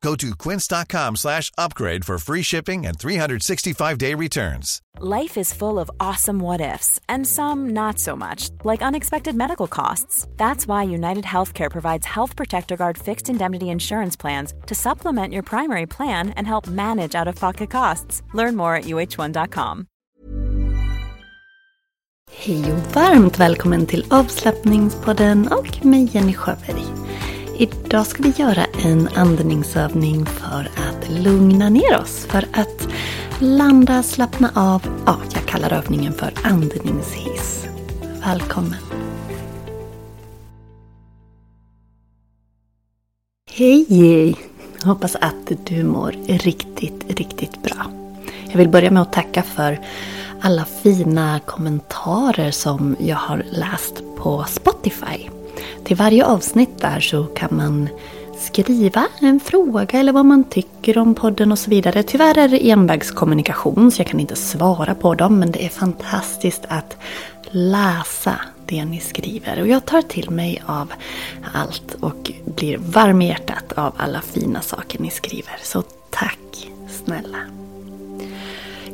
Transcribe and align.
Go 0.00 0.14
to 0.16 0.34
quince.com 0.36 1.16
slash 1.16 1.50
upgrade 1.58 2.04
for 2.04 2.18
free 2.18 2.42
shipping 2.42 2.86
and 2.86 2.96
365-day 2.98 4.14
returns. 4.14 4.80
Life 5.00 5.36
is 5.36 5.52
full 5.52 5.78
of 5.78 5.90
awesome 5.98 6.38
what 6.38 6.60
ifs, 6.60 7.00
and 7.08 7.26
some 7.26 7.70
not 7.70 7.98
so 7.98 8.16
much, 8.16 8.50
like 8.64 8.80
unexpected 8.80 9.34
medical 9.34 9.66
costs. 9.66 10.26
That's 10.36 10.66
why 10.68 10.84
United 10.84 11.24
Healthcare 11.24 11.70
provides 11.70 12.06
Health 12.06 12.36
Protector 12.36 12.76
Guard 12.76 12.96
fixed 12.98 13.28
indemnity 13.28 13.70
insurance 13.70 14.16
plans 14.16 14.54
to 14.66 14.74
supplement 14.74 15.32
your 15.32 15.42
primary 15.42 15.86
plan 15.86 16.30
and 16.30 16.46
help 16.46 16.66
manage 16.68 17.14
out 17.14 17.28
of 17.28 17.34
pocket 17.34 17.70
costs. 17.70 18.22
Learn 18.34 18.56
more 18.56 18.76
at 18.76 18.84
uh1.com. 18.84 19.86
Hej 22.30 22.72
och 22.72 22.94
varmt 22.96 23.38
välkommen 23.38 23.86
till 23.86 24.04
avslappningspodden 24.10 25.48
och 25.48 25.86
mig 25.86 26.08
Jenny 26.12 26.34
Sjöberg. 26.34 27.07
Idag 27.60 28.06
ska 28.06 28.22
vi 28.22 28.32
göra 28.36 28.64
en 28.84 29.08
andningsövning 29.14 30.26
för 30.26 30.70
att 30.76 31.10
lugna 31.10 31.68
ner 31.68 31.98
oss. 32.00 32.26
För 32.26 32.44
att 32.52 32.88
landa, 33.40 34.02
slappna 34.02 34.50
av. 34.54 34.82
Ja, 35.06 35.18
jag 35.34 35.42
kallar 35.46 35.72
övningen 35.72 36.12
för 36.12 36.32
andningshiss. 36.42 37.66
Välkommen! 38.24 38.78
Hej! 43.50 44.36
Hoppas 44.84 45.16
att 45.16 45.52
du 45.66 45.84
mår 45.84 46.14
riktigt, 46.26 47.18
riktigt 47.18 47.62
bra. 47.62 47.92
Jag 48.50 48.58
vill 48.58 48.68
börja 48.68 48.90
med 48.90 49.02
att 49.02 49.12
tacka 49.12 49.42
för 49.42 49.80
alla 50.40 50.64
fina 50.64 51.40
kommentarer 51.46 52.50
som 52.50 52.96
jag 53.00 53.16
har 53.16 53.44
läst 53.50 54.02
på 54.16 54.44
Spotify. 54.48 55.28
Till 55.84 55.96
varje 55.96 56.24
avsnitt 56.24 56.78
där 56.80 57.00
så 57.00 57.24
kan 57.24 57.56
man 57.56 57.88
skriva 58.38 59.06
en 59.20 59.40
fråga 59.40 59.98
eller 59.98 60.12
vad 60.12 60.24
man 60.24 60.44
tycker 60.44 60.98
om 60.98 61.14
podden 61.14 61.52
och 61.52 61.58
så 61.58 61.70
vidare. 61.70 62.02
Tyvärr 62.02 62.38
är 62.38 62.48
det 62.48 62.70
envägskommunikation 62.70 63.90
så 63.90 64.00
jag 64.00 64.06
kan 64.06 64.20
inte 64.20 64.36
svara 64.36 64.94
på 64.94 65.14
dem 65.14 65.38
men 65.38 65.52
det 65.52 65.64
är 65.64 65.68
fantastiskt 65.68 66.64
att 66.68 66.96
läsa 67.50 68.40
det 68.66 68.84
ni 68.84 69.00
skriver. 69.00 69.60
Och 69.60 69.68
jag 69.68 69.86
tar 69.86 70.02
till 70.02 70.30
mig 70.30 70.62
av 70.66 70.92
allt 71.54 71.96
och 72.00 72.32
blir 72.44 72.78
varm 72.78 73.22
i 73.22 73.28
hjärtat 73.28 73.72
av 73.72 73.92
alla 73.96 74.20
fina 74.20 74.60
saker 74.60 74.98
ni 74.98 75.10
skriver. 75.10 75.56
Så 75.62 75.82
tack 76.10 76.68
snälla! 77.04 77.67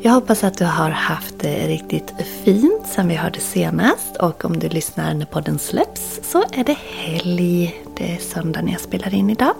Jag 0.07 0.13
hoppas 0.13 0.45
att 0.45 0.59
du 0.59 0.65
har 0.65 0.91
haft 0.91 1.39
det 1.39 1.69
riktigt 1.69 2.15
fint 2.45 2.87
sen 2.87 3.09
vi 3.09 3.15
hörde 3.15 3.41
senast. 3.41 4.17
Och 4.17 4.45
om 4.45 4.59
du 4.59 4.69
lyssnar 4.69 5.15
när 5.15 5.27
podden 5.27 5.59
släpps 5.59 6.21
så 6.23 6.45
är 6.53 6.65
det 6.65 6.77
helg. 6.79 7.83
Det 7.97 8.13
är 8.13 8.19
söndag 8.19 8.63
när 8.63 8.73
jag 8.73 8.81
spelar 8.81 9.15
in 9.15 9.31
idag. 9.31 9.55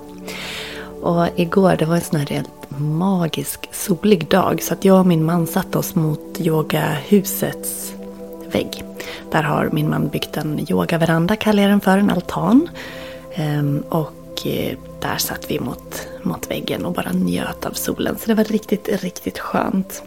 Och 1.03 1.27
igår 1.37 1.77
det 1.79 1.85
var 1.85 1.95
en 1.95 2.01
sån 2.01 2.21
här 2.21 2.27
helt 2.27 2.71
magisk 2.79 3.69
solig 3.73 4.29
dag. 4.29 4.63
Så 4.63 4.75
att 4.75 4.85
jag 4.85 5.01
och 5.01 5.07
min 5.07 5.25
man 5.25 5.47
satte 5.47 5.79
oss 5.79 5.95
mot 5.95 6.41
yogahusets 6.41 7.95
vägg. 8.53 8.85
Där 9.31 9.43
har 9.43 9.71
min 9.73 9.91
man 9.91 10.09
byggt 10.09 10.37
en 10.37 10.67
yogaveranda, 10.71 11.37
kallar 11.37 11.63
jag 11.63 11.73
den 11.73 11.81
för, 11.81 11.99
en 11.99 12.11
altan. 12.11 12.69
Ehm, 13.35 13.85
och 13.89 14.47
eh, 14.47 14.77
där 15.01 15.17
satt 15.17 15.51
vi 15.51 15.61
mot, 15.61 16.09
mot 16.23 16.51
väggen 16.51 16.85
och 16.85 16.93
bara 16.93 17.13
njöt 17.13 17.67
av 17.67 17.73
solen. 17.73 18.17
Så 18.19 18.27
det 18.27 18.35
var 18.35 18.45
riktigt, 18.45 18.89
riktigt 19.03 19.39
skönt. 19.39 20.03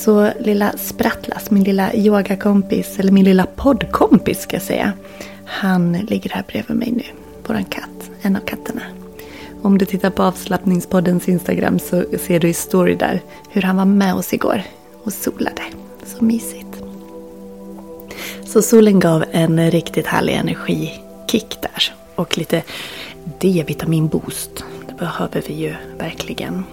Så 0.00 0.32
lilla 0.40 0.72
Sprattlas, 0.78 1.50
min 1.50 1.64
lilla 1.64 1.94
yogakompis, 1.94 2.98
eller 2.98 3.12
min 3.12 3.24
lilla 3.24 3.46
poddkompis 3.56 4.40
ska 4.40 4.56
jag 4.56 4.62
säga. 4.62 4.92
Han 5.44 5.92
ligger 5.92 6.30
här 6.30 6.44
bredvid 6.48 6.76
mig 6.76 6.90
nu. 6.90 7.02
Våran 7.46 7.64
katt, 7.64 8.10
en 8.22 8.36
av 8.36 8.40
katterna. 8.40 8.82
Om 9.62 9.78
du 9.78 9.86
tittar 9.86 10.10
på 10.10 10.22
avslappningspoddens 10.22 11.28
Instagram 11.28 11.78
så 11.78 12.04
ser 12.18 12.40
du 12.40 12.48
i 12.48 12.54
story 12.54 12.94
där 12.94 13.20
hur 13.50 13.62
han 13.62 13.76
var 13.76 13.84
med 13.84 14.14
oss 14.14 14.32
igår 14.32 14.62
och 15.04 15.12
solade. 15.12 15.62
Så 16.04 16.24
mysigt. 16.24 16.82
Så 18.44 18.62
solen 18.62 19.00
gav 19.00 19.24
en 19.30 19.70
riktigt 19.70 20.06
härlig 20.06 20.34
energikick 20.34 21.56
där. 21.62 21.94
Och 22.14 22.38
lite 22.38 22.62
D-vitaminboost. 23.38 24.64
Det 24.88 24.94
behöver 24.94 25.42
vi 25.46 25.54
ju 25.54 25.74
verkligen. 25.98 26.64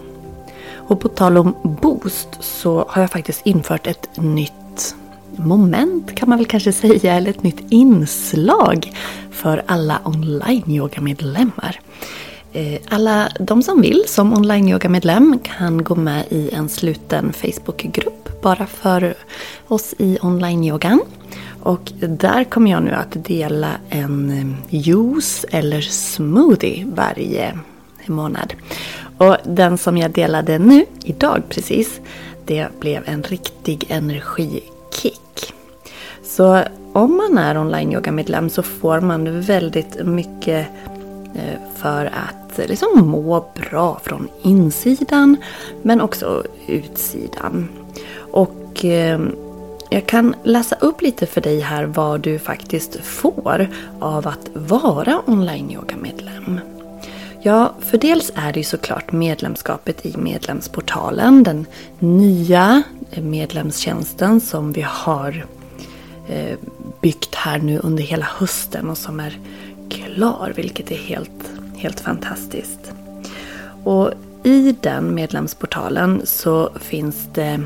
Och 0.87 0.99
på 0.99 1.07
tal 1.07 1.37
om 1.37 1.55
boost 1.81 2.29
så 2.39 2.85
har 2.89 3.01
jag 3.01 3.11
faktiskt 3.11 3.41
infört 3.45 3.87
ett 3.87 4.09
nytt 4.17 4.95
moment 5.35 6.15
kan 6.15 6.29
man 6.29 6.37
väl 6.37 6.47
kanske 6.47 6.73
säga, 6.73 7.13
eller 7.13 7.29
ett 7.29 7.43
nytt 7.43 7.63
inslag 7.69 8.93
för 9.31 9.63
alla 9.65 10.01
online-yoga-medlemmar. 10.05 11.79
Eh, 12.53 12.79
alla 12.89 13.29
de 13.39 13.63
som 13.63 13.81
vill 13.81 14.03
som 14.07 14.33
online-yoga-medlem 14.33 15.39
kan 15.43 15.83
gå 15.83 15.95
med 15.95 16.25
i 16.29 16.49
en 16.53 16.69
sluten 16.69 17.33
Facebook-grupp 17.33 18.41
bara 18.41 18.65
för 18.65 19.13
oss 19.67 19.93
i 19.97 20.17
online-yogan. 20.21 21.01
Och 21.63 21.91
där 21.99 22.43
kommer 22.43 22.71
jag 22.71 22.83
nu 22.83 22.91
att 22.91 23.25
dela 23.25 23.71
en 23.89 24.55
juice 24.69 25.45
eller 25.51 25.81
smoothie 25.81 26.85
varje 26.85 27.59
månad. 28.05 28.53
Och 29.17 29.37
den 29.43 29.77
som 29.77 29.97
jag 29.97 30.11
delade 30.11 30.59
nu, 30.59 30.85
idag 31.03 31.43
precis, 31.49 32.01
det 32.45 32.67
blev 32.79 33.03
en 33.05 33.23
riktig 33.23 33.85
energikick. 33.89 35.53
Så 36.23 36.63
om 36.93 37.17
man 37.17 37.37
är 37.37 37.57
online 37.57 37.93
yoga-medlem 37.93 38.49
så 38.49 38.63
får 38.63 39.01
man 39.01 39.41
väldigt 39.41 40.05
mycket 40.05 40.67
eh, 41.35 41.59
för 41.75 42.05
att 42.05 42.69
liksom 42.69 43.07
må 43.07 43.45
bra 43.69 43.99
från 44.03 44.27
insidan 44.41 45.37
men 45.81 46.01
också 46.01 46.43
utsidan. 46.67 47.69
Och 48.31 48.85
eh, 48.85 49.19
jag 49.89 50.05
kan 50.05 50.35
läsa 50.43 50.75
upp 50.75 51.01
lite 51.01 51.25
för 51.25 51.41
dig 51.41 51.59
här 51.59 51.85
vad 51.85 52.21
du 52.21 52.39
faktiskt 52.39 52.95
får 53.03 53.67
av 53.99 54.27
att 54.27 54.49
vara 54.53 55.21
online 55.25 55.71
yoga-medlem. 55.71 56.59
Ja, 57.47 57.73
för 57.79 57.97
dels 57.97 58.31
är 58.35 58.53
det 58.53 58.59
ju 58.59 58.63
såklart 58.63 59.11
medlemskapet 59.11 60.05
i 60.05 60.17
medlemsportalen. 60.17 61.43
Den 61.43 61.65
nya 61.99 62.83
medlemstjänsten 63.21 64.41
som 64.41 64.73
vi 64.73 64.81
har 64.81 65.45
eh, 66.27 66.57
byggt 67.01 67.35
här 67.35 67.59
nu 67.59 67.79
under 67.79 68.03
hela 68.03 68.25
hösten 68.25 68.89
och 68.89 68.97
som 68.97 69.19
är 69.19 69.39
klar, 69.89 70.53
vilket 70.55 70.91
är 70.91 70.95
helt, 70.95 71.51
helt 71.77 71.99
fantastiskt. 71.99 72.91
Och 73.83 74.11
i 74.43 74.75
den 74.81 75.15
medlemsportalen 75.15 76.21
så 76.25 76.69
finns 76.79 77.27
det 77.33 77.61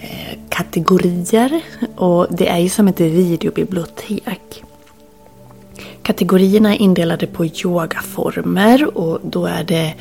eh, 0.00 0.38
kategorier 0.48 1.60
och 1.96 2.26
det 2.30 2.48
är 2.48 2.58
ju 2.58 2.68
som 2.68 2.88
ett 2.88 3.00
videobibliotek. 3.00 4.63
Kategorierna 6.04 6.74
är 6.74 6.82
indelade 6.82 7.26
på 7.26 7.46
yogaformer 7.46 8.98
och 8.98 9.20
då 9.22 9.46
är 9.46 9.64
det 9.64 9.94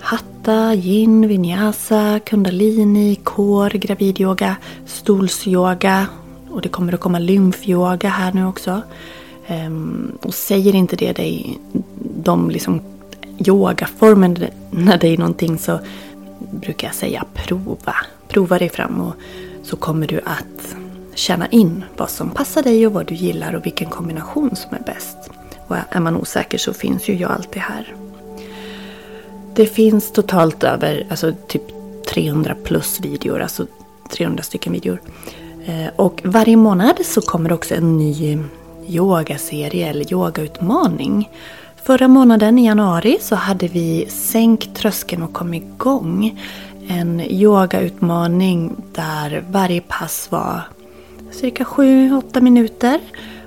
Hatta, 0.00 0.74
yin, 0.74 1.28
vinyasa, 1.28 2.20
kundalini, 2.24 3.14
core, 3.14 3.78
gravidyoga, 3.78 4.56
stolsyoga 4.86 6.06
och 6.50 6.62
det 6.62 6.68
kommer 6.68 6.92
att 6.92 7.00
komma 7.00 7.18
lymfyoga 7.18 8.08
här 8.08 8.32
nu 8.32 8.46
också. 8.46 8.82
Ehm, 9.46 10.18
och 10.22 10.34
säger 10.34 10.74
inte 10.74 10.96
det 10.96 11.12
dig, 11.12 11.58
de 12.16 12.50
liksom 12.50 12.80
yogaformerna 13.46 14.46
när 14.70 14.98
det 14.98 15.08
är 15.08 15.18
någonting 15.18 15.58
så 15.58 15.78
brukar 16.50 16.88
jag 16.88 16.94
säga 16.94 17.24
prova. 17.34 17.94
prova 18.28 18.58
dig 18.58 18.68
fram 18.68 19.00
och 19.00 19.14
så 19.62 19.76
kommer 19.76 20.06
du 20.06 20.20
att 20.24 20.76
känna 21.14 21.46
in 21.46 21.84
vad 21.96 22.10
som 22.10 22.30
passar 22.30 22.62
dig 22.62 22.86
och 22.86 22.92
vad 22.92 23.06
du 23.06 23.14
gillar 23.14 23.54
och 23.54 23.66
vilken 23.66 23.90
kombination 23.90 24.56
som 24.56 24.74
är 24.74 24.82
bäst. 24.86 25.30
Och 25.72 25.96
är 25.96 26.00
man 26.00 26.16
osäker 26.16 26.58
så 26.58 26.74
finns 26.74 27.08
ju 27.08 27.14
jag 27.14 27.30
alltid 27.30 27.62
här. 27.62 27.94
Det 29.54 29.66
finns 29.66 30.12
totalt 30.12 30.64
över 30.64 31.06
alltså 31.10 31.32
typ 31.48 31.62
300 32.06 32.56
plus 32.64 33.00
videor, 33.00 33.40
alltså 33.40 33.66
300 34.10 34.42
stycken 34.42 34.72
videor. 34.72 35.00
Eh, 35.66 35.86
och 35.96 36.20
varje 36.24 36.56
månad 36.56 36.96
så 37.04 37.20
kommer 37.20 37.52
också 37.52 37.74
en 37.74 37.96
ny 37.96 38.38
yogaserie 38.88 39.88
eller 39.88 40.12
yogautmaning. 40.12 41.30
Förra 41.84 42.08
månaden 42.08 42.58
i 42.58 42.66
januari 42.66 43.18
så 43.20 43.34
hade 43.34 43.68
vi 43.68 44.06
Sänk 44.08 44.74
tröskeln 44.74 45.22
och 45.22 45.32
kom 45.32 45.54
igång. 45.54 46.40
En 46.88 47.20
yogautmaning 47.20 48.76
där 48.92 49.44
varje 49.50 49.80
pass 49.80 50.28
var 50.30 50.62
cirka 51.30 51.64
7-8 51.64 52.40
minuter. 52.40 53.00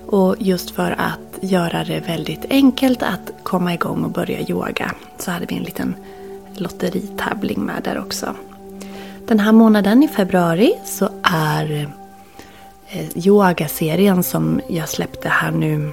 Och 0.07 0.36
just 0.39 0.72
för 0.72 0.95
att 0.98 1.35
göra 1.42 1.84
det 1.84 2.00
väldigt 2.00 2.46
enkelt 2.50 3.04
att 3.04 3.32
komma 3.44 3.74
igång 3.74 4.04
och 4.04 4.12
börja 4.12 4.40
yoga 4.40 4.92
så 5.18 5.32
hade 5.32 5.46
vi 5.46 5.56
en 5.56 5.64
liten 5.64 5.96
lotteritävling 6.54 7.62
med 7.62 7.84
där 7.84 8.00
också. 8.00 8.36
Den 9.28 9.40
här 9.40 9.52
månaden 9.52 10.04
i 10.04 10.08
februari 10.08 10.74
så 10.86 11.10
är 11.24 11.90
eh, 12.88 13.28
yogaserien 13.28 14.24
som 14.24 14.62
jag 14.70 14.90
släppte 14.90 15.30
här 15.30 15.52
nu 15.52 15.92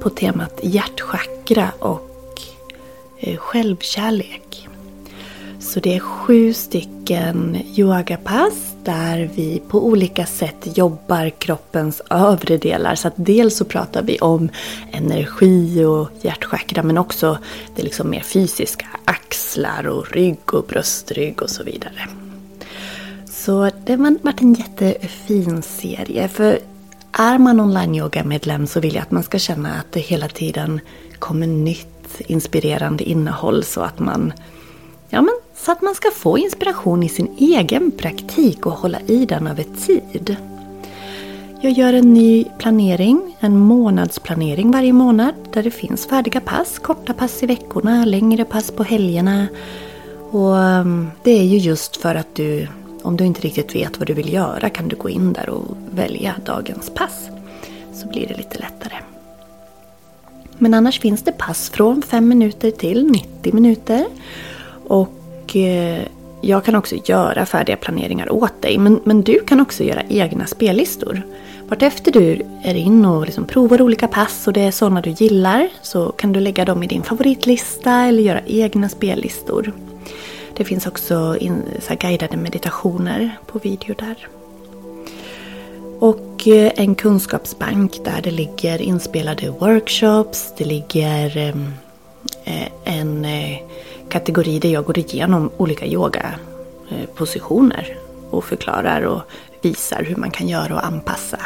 på 0.00 0.10
temat 0.10 0.60
hjärtchakra 0.62 1.68
och 1.78 2.40
eh, 3.18 3.36
självkärlek. 3.36 4.68
Så 5.60 5.80
det 5.80 5.96
är 5.96 6.00
sju 6.00 6.52
stycken 6.52 7.56
yogapass 7.76 8.69
där 8.84 9.30
vi 9.34 9.62
på 9.68 9.86
olika 9.86 10.26
sätt 10.26 10.76
jobbar 10.76 11.30
kroppens 11.30 12.02
övre 12.10 12.56
delar. 12.56 12.94
Så 12.94 13.08
att 13.08 13.14
dels 13.16 13.56
så 13.56 13.64
pratar 13.64 14.02
vi 14.02 14.18
om 14.18 14.48
energi 14.92 15.84
och 15.84 16.08
hjärtchakra 16.20 16.82
men 16.82 16.98
också 16.98 17.38
det 17.76 17.82
liksom 17.82 18.10
mer 18.10 18.20
fysiska. 18.20 18.86
Axlar 19.04 19.86
och 19.86 20.10
rygg 20.10 20.54
och 20.54 20.64
bröstrygg 20.64 21.42
och 21.42 21.50
så 21.50 21.64
vidare. 21.64 22.08
Så 23.30 23.70
det 23.84 23.92
har 23.92 24.24
varit 24.24 24.40
en 24.40 24.54
jättefin 24.54 25.62
serie. 25.62 26.28
För 26.28 26.58
är 27.12 27.38
man 27.38 27.60
online 27.60 27.94
yoga 27.94 28.24
medlem 28.24 28.66
så 28.66 28.80
vill 28.80 28.94
jag 28.94 29.02
att 29.02 29.10
man 29.10 29.22
ska 29.22 29.38
känna 29.38 29.72
att 29.72 29.92
det 29.92 30.00
hela 30.00 30.28
tiden 30.28 30.80
kommer 31.18 31.46
nytt 31.46 31.86
inspirerande 32.18 33.04
innehåll 33.04 33.64
så 33.64 33.80
att 33.80 33.98
man 33.98 34.32
Ja, 35.12 35.22
men 35.22 35.34
så 35.64 35.72
att 35.72 35.82
man 35.82 35.94
ska 35.94 36.10
få 36.10 36.38
inspiration 36.38 37.02
i 37.02 37.08
sin 37.08 37.36
egen 37.38 37.90
praktik 37.90 38.66
och 38.66 38.72
hålla 38.72 39.00
i 39.00 39.26
den 39.26 39.46
över 39.46 39.64
tid. 39.86 40.36
Jag 41.60 41.72
gör 41.72 41.92
en 41.92 42.14
ny 42.14 42.44
planering, 42.58 43.36
en 43.40 43.58
månadsplanering 43.58 44.70
varje 44.70 44.92
månad 44.92 45.34
där 45.52 45.62
det 45.62 45.70
finns 45.70 46.06
färdiga 46.06 46.40
pass, 46.40 46.78
korta 46.78 47.14
pass 47.14 47.42
i 47.42 47.46
veckorna, 47.46 48.04
längre 48.04 48.44
pass 48.44 48.70
på 48.70 48.82
helgerna. 48.82 49.46
Och 50.30 50.58
mm, 50.58 51.10
det 51.22 51.30
är 51.30 51.44
ju 51.44 51.58
just 51.58 51.96
för 51.96 52.14
att 52.14 52.34
du, 52.34 52.68
om 53.02 53.16
du 53.16 53.24
inte 53.24 53.40
riktigt 53.40 53.74
vet 53.74 53.98
vad 53.98 54.06
du 54.06 54.14
vill 54.14 54.32
göra 54.32 54.70
kan 54.70 54.88
du 54.88 54.96
gå 54.96 55.08
in 55.08 55.32
där 55.32 55.48
och 55.48 55.76
välja 55.90 56.34
dagens 56.44 56.90
pass. 56.94 57.28
Så 57.92 58.08
blir 58.08 58.26
det 58.26 58.36
lite 58.36 58.58
lättare. 58.58 58.94
Men 60.58 60.74
annars 60.74 61.00
finns 61.00 61.22
det 61.22 61.32
pass 61.32 61.70
från 61.70 62.02
5 62.02 62.28
minuter 62.28 62.70
till 62.70 63.06
90 63.06 63.54
minuter. 63.54 64.06
Och 64.88 65.19
Eh, 65.56 66.02
jag 66.40 66.64
kan 66.64 66.74
också 66.74 66.96
göra 67.04 67.46
färdiga 67.46 67.76
planeringar 67.76 68.32
åt 68.32 68.62
dig. 68.62 68.78
Men, 68.78 69.00
men 69.04 69.22
du 69.22 69.40
kan 69.40 69.60
också 69.60 69.84
göra 69.84 70.02
egna 70.08 70.46
spellistor. 70.46 71.22
Vartefter 71.68 72.12
du 72.12 72.42
är 72.62 72.74
in 72.74 73.04
och 73.04 73.24
liksom 73.24 73.44
provar 73.44 73.82
olika 73.82 74.08
pass 74.08 74.46
och 74.46 74.52
det 74.52 74.60
är 74.60 74.70
sådana 74.70 75.00
du 75.00 75.10
gillar 75.10 75.68
så 75.82 76.08
kan 76.08 76.32
du 76.32 76.40
lägga 76.40 76.64
dem 76.64 76.82
i 76.82 76.86
din 76.86 77.02
favoritlista 77.02 77.92
eller 77.92 78.22
göra 78.22 78.40
egna 78.46 78.88
spellistor. 78.88 79.72
Det 80.56 80.64
finns 80.64 80.86
också 80.86 81.36
in, 81.40 81.62
så 81.80 81.94
guidade 81.94 82.36
meditationer 82.36 83.38
på 83.46 83.58
video 83.58 83.94
där. 83.98 84.28
Och 85.98 86.48
eh, 86.48 86.72
en 86.76 86.94
kunskapsbank 86.94 88.04
där 88.04 88.20
det 88.22 88.30
ligger 88.30 88.82
inspelade 88.82 89.50
workshops, 89.50 90.54
det 90.58 90.64
ligger 90.64 91.36
ehm, 91.36 91.72
eh, 92.44 92.68
en 92.84 93.24
kategori 94.10 94.58
där 94.58 94.68
jag 94.68 94.84
går 94.84 94.98
igenom 94.98 95.50
olika 95.56 95.86
yogapositioner 95.86 97.96
och 98.30 98.44
förklarar 98.44 99.02
och 99.02 99.22
visar 99.62 100.02
hur 100.02 100.16
man 100.16 100.30
kan 100.30 100.48
göra 100.48 100.74
och 100.74 100.86
anpassa. 100.86 101.38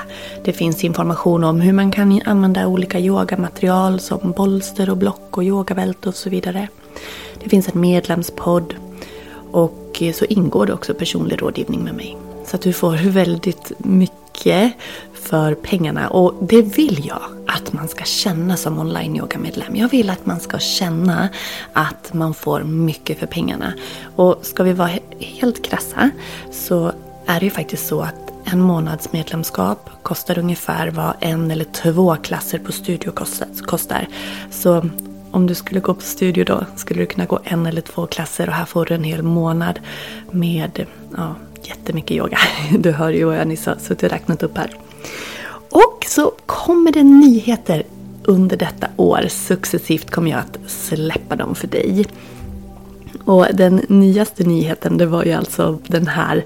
Det 0.45 0.53
finns 0.53 0.85
information 0.85 1.45
om 1.45 1.61
hur 1.61 1.73
man 1.73 1.91
kan 1.91 2.21
använda 2.25 2.67
olika 2.67 3.01
yogamaterial 3.01 4.01
som 4.01 4.33
bolster 4.33 4.91
och 4.91 4.97
block 4.97 5.37
och 5.37 5.45
yogabälte 5.45 6.09
och 6.09 6.15
så 6.15 6.31
vidare. 6.31 6.69
Det 7.43 7.49
finns 7.49 7.69
en 7.69 7.81
medlemspodd 7.81 8.75
och 9.53 10.03
så 10.15 10.25
ingår 10.25 10.67
det 10.67 10.73
också 10.73 10.95
personlig 10.95 11.43
rådgivning 11.43 11.85
med 11.85 11.95
mig. 11.95 12.17
Så 12.47 12.57
att 12.57 12.63
du 12.63 12.73
får 12.73 12.97
väldigt 13.11 13.73
mycket 13.79 14.73
för 15.25 15.55
pengarna 15.55 16.09
och 16.09 16.35
det 16.41 16.63
vill 16.63 17.07
jag 17.07 17.23
att 17.47 17.73
man 17.73 17.89
ska 17.89 18.05
känna 18.05 18.57
som 18.57 18.79
online 18.79 19.17
yoga 19.17 19.39
medlem. 19.39 19.77
Jag 19.77 19.89
vill 19.89 20.11
att 20.11 20.27
man 20.27 20.41
ska 20.41 20.59
känna 20.59 21.29
att 21.73 22.15
man 22.15 22.35
får 22.35 22.63
mycket 22.63 23.19
för 23.19 23.27
pengarna. 23.27 23.73
Och 24.17 24.39
ska 24.43 24.63
vi 24.63 24.73
vara 24.73 24.91
helt 25.19 25.65
krassa 25.65 26.11
så 26.53 26.93
är 27.27 27.41
det 27.41 27.45
ju 27.45 27.51
faktiskt 27.51 27.87
så 27.87 28.01
att 28.01 28.15
en 28.45 28.61
månads 28.61 29.13
medlemskap 29.13 29.91
kostar 30.03 30.39
ungefär 30.39 30.91
vad 30.91 31.15
en 31.21 31.51
eller 31.51 31.65
två 31.65 32.17
klasser 32.17 32.59
på 32.59 32.73
studio 32.73 33.13
kostar. 33.67 34.09
Så 34.51 34.91
om 35.31 35.47
du 35.47 35.55
skulle 35.55 35.81
gå 35.81 35.95
på 35.95 36.03
studio 36.03 36.45
då 36.45 36.65
skulle 36.77 37.01
du 37.01 37.07
kunna 37.07 37.27
gå 37.27 37.39
en 37.45 37.67
eller 37.67 37.81
två 37.81 38.07
klasser 38.07 38.49
och 38.49 38.55
här 38.55 38.65
får 38.65 38.87
du 38.87 38.95
en 38.95 39.05
hel 39.05 39.23
månad 39.23 39.81
med 40.31 40.87
ja, 41.17 41.35
jättemycket 41.63 42.17
yoga. 42.17 42.39
Du 42.79 42.91
hör 42.93 43.11
ju 43.11 43.25
vad 43.25 43.37
jag 43.37 43.49
nyss 43.49 43.67
har 43.67 43.77
suttit 43.77 44.03
och 44.03 44.11
räknat 44.11 44.43
upp 44.43 44.57
här. 44.59 44.71
Och 45.71 46.05
så 46.09 46.33
kommer 46.47 46.93
det 46.93 47.03
nyheter 47.03 47.83
under 48.25 48.57
detta 48.57 48.87
år. 48.97 49.27
Successivt 49.29 50.11
kommer 50.11 50.31
jag 50.31 50.41
att 50.41 50.71
släppa 50.71 51.37
dem 51.37 51.55
för 51.55 51.67
dig. 51.67 52.07
Och 53.25 53.47
den 53.55 53.81
nyaste 53.89 54.45
nyheten 54.45 54.99
det 54.99 55.07
var 55.07 55.25
ju 55.25 55.33
alltså 55.33 55.79
den 55.87 56.07
här 56.07 56.45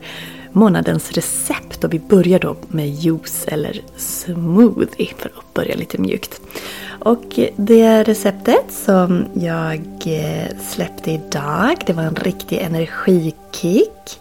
månadens 0.52 1.12
recept 1.12 1.84
och 1.84 1.92
vi 1.92 1.98
börjar 1.98 2.38
då 2.38 2.56
med 2.68 2.88
juice 2.88 3.44
eller 3.46 3.80
smoothie 3.96 5.14
för 5.18 5.28
att 5.38 5.54
börja 5.54 5.76
lite 5.76 5.98
mjukt. 5.98 6.40
Och 7.00 7.38
det 7.56 8.02
receptet 8.02 8.64
som 8.70 9.24
jag 9.34 9.82
eh, 10.06 10.56
släppte 10.70 11.10
idag 11.10 11.82
det 11.86 11.92
var 11.92 12.02
en 12.02 12.14
riktig 12.14 12.58
energikick. 12.58 14.20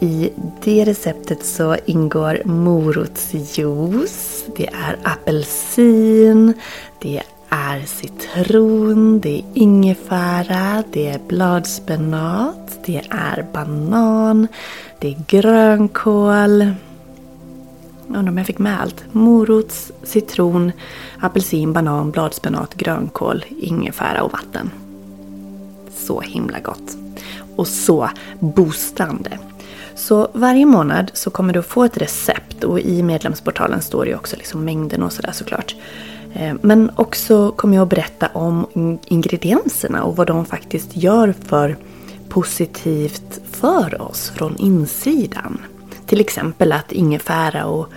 I 0.00 0.30
det 0.64 0.84
receptet 0.84 1.44
så 1.44 1.76
ingår 1.86 2.42
morotsjuice, 2.44 4.44
det 4.56 4.66
är 4.66 4.98
apelsin, 5.02 6.54
det 6.98 7.22
är 7.48 7.80
citron, 7.80 9.20
det 9.20 9.38
är 9.38 9.44
ingefära, 9.54 10.84
det 10.92 11.08
är 11.08 11.20
bladspenat, 11.28 12.78
det 12.86 13.02
är 13.10 13.46
banan, 13.52 14.48
det 14.98 15.08
är 15.08 15.24
grönkål. 15.26 16.72
Jag 18.08 18.16
undrar 18.16 18.32
om 18.32 18.38
jag 18.38 18.46
fick 18.46 18.58
med 18.58 18.80
allt. 18.80 19.04
Morots, 19.12 19.92
citron, 20.02 20.72
apelsin, 21.20 21.72
banan, 21.72 22.10
bladspenat, 22.10 22.74
grönkål, 22.74 23.44
ingefära 23.48 24.22
och 24.22 24.32
vatten. 24.32 24.70
Så 25.94 26.20
himla 26.20 26.60
gott. 26.60 26.96
Och 27.56 27.68
så 27.68 28.10
boostande. 28.40 29.38
Så 29.98 30.28
varje 30.32 30.66
månad 30.66 31.10
så 31.14 31.30
kommer 31.30 31.52
du 31.52 31.62
få 31.62 31.84
ett 31.84 31.96
recept 31.96 32.64
och 32.64 32.80
i 32.80 33.02
medlemsportalen 33.02 33.82
står 33.82 34.04
det 34.04 34.14
också 34.14 34.36
liksom 34.36 34.64
mängden 34.64 35.02
och 35.02 35.12
sådär 35.12 35.32
såklart. 35.32 35.76
Eh, 36.34 36.54
men 36.60 36.90
också 36.96 37.50
kommer 37.50 37.76
jag 37.76 37.82
att 37.82 37.88
berätta 37.88 38.28
om 38.32 38.66
ingredienserna 39.06 40.02
och 40.02 40.16
vad 40.16 40.26
de 40.26 40.46
faktiskt 40.46 40.96
gör 40.96 41.34
för 41.46 41.76
positivt 42.28 43.40
för 43.50 44.02
oss 44.02 44.30
från 44.30 44.56
insidan. 44.56 45.58
Till 46.06 46.20
exempel 46.20 46.72
att 46.72 46.92
ingefära 46.92 47.66
och 47.66 47.88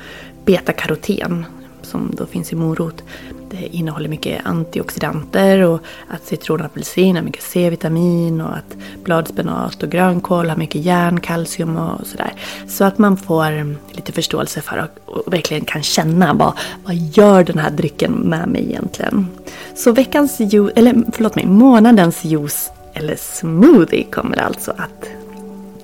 betakaroten 0.46 1.46
som 1.82 2.12
då 2.18 2.26
finns 2.26 2.54
i 2.54 2.56
morot 2.56 3.04
det 3.52 3.76
innehåller 3.76 4.10
mycket 4.10 4.46
antioxidanter 4.46 5.62
och 5.62 5.80
att 6.08 6.26
citron 6.26 6.60
och 6.60 6.66
apelsin 6.66 7.16
har 7.16 7.24
mycket 7.24 7.44
C-vitamin 7.44 8.42
och 8.42 8.58
att 8.58 8.76
bladspenat 9.04 9.84
och 9.84 9.90
grönkål 9.90 10.50
har 10.50 10.58
mycket 10.58 10.82
järn, 10.82 11.20
kalcium 11.20 11.78
och 11.78 12.08
sådär. 12.08 12.34
Så 12.68 12.84
att 12.84 12.98
man 12.98 13.18
får 13.18 13.76
lite 13.96 14.12
förståelse 14.12 14.62
för 14.62 14.90
och 15.06 15.34
verkligen 15.34 15.66
kan 15.66 15.84
känna 15.84 16.34
vad, 16.34 16.54
vad 16.84 16.96
gör 16.96 17.44
den 17.44 17.58
här 17.58 17.72
drycken 17.72 18.12
med 18.12 18.48
mig 18.48 18.64
egentligen. 18.70 19.28
Så 19.76 19.92
veckans 19.92 20.40
juice, 20.40 20.72
eller 20.76 21.04
förlåt 21.12 21.36
mig, 21.36 21.46
månadens 21.46 22.24
juice 22.24 22.72
eller 22.94 23.16
smoothie 23.16 24.04
kommer 24.04 24.38
alltså 24.38 24.72
att 24.72 25.06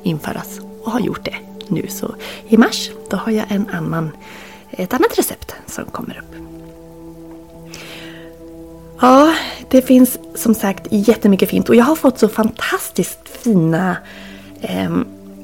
införas 0.03 0.59
och 0.83 0.91
har 0.91 0.99
gjort 0.99 1.25
det 1.25 1.35
nu. 1.67 1.87
Så 1.89 2.15
i 2.47 2.57
mars 2.57 2.89
då 3.09 3.17
har 3.17 3.31
jag 3.31 3.45
en 3.49 3.69
annan, 3.69 4.11
ett 4.71 4.93
annat 4.93 5.17
recept 5.19 5.55
som 5.65 5.85
kommer 5.85 6.17
upp. 6.17 6.56
Ja, 9.01 9.33
det 9.69 9.81
finns 9.81 10.17
som 10.35 10.53
sagt 10.53 10.87
jättemycket 10.89 11.49
fint 11.49 11.69
och 11.69 11.75
jag 11.75 11.85
har 11.85 11.95
fått 11.95 12.19
så 12.19 12.27
fantastiskt 12.27 13.29
fina 13.29 13.97
eh, 14.61 14.89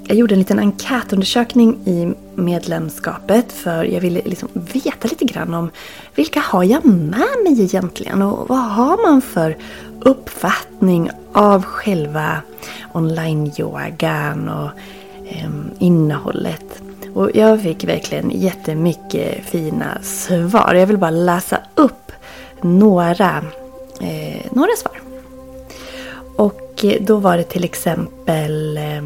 jag 0.07 0.17
gjorde 0.17 0.35
en 0.35 0.39
liten 0.39 0.59
enkätundersökning 0.59 1.77
i 1.85 2.13
medlemskapet 2.35 3.51
för 3.51 3.83
jag 3.83 4.01
ville 4.01 4.21
liksom 4.25 4.49
veta 4.53 5.07
lite 5.07 5.25
grann 5.25 5.53
om 5.53 5.71
vilka 6.15 6.39
har 6.39 6.63
jag 6.63 6.85
med 6.85 7.27
mig 7.43 7.61
egentligen 7.61 8.21
och 8.21 8.49
vad 8.49 8.59
har 8.59 9.09
man 9.09 9.21
för 9.21 9.57
uppfattning 9.99 11.09
av 11.33 11.63
själva 11.63 12.41
online-yogan 12.93 14.49
och 14.49 14.69
eh, 15.29 15.49
innehållet. 15.79 16.81
Och 17.13 17.29
jag 17.33 17.61
fick 17.61 17.83
verkligen 17.83 18.31
jättemycket 18.31 19.45
fina 19.45 19.97
svar. 20.01 20.73
Jag 20.73 20.87
vill 20.87 20.97
bara 20.97 21.11
läsa 21.11 21.59
upp 21.75 22.11
några, 22.63 23.43
eh, 24.01 24.45
några 24.51 24.75
svar. 24.77 25.01
Och 26.35 26.85
då 26.99 27.17
var 27.17 27.37
det 27.37 27.43
till 27.43 27.63
exempel 27.63 28.77
eh, 28.77 29.03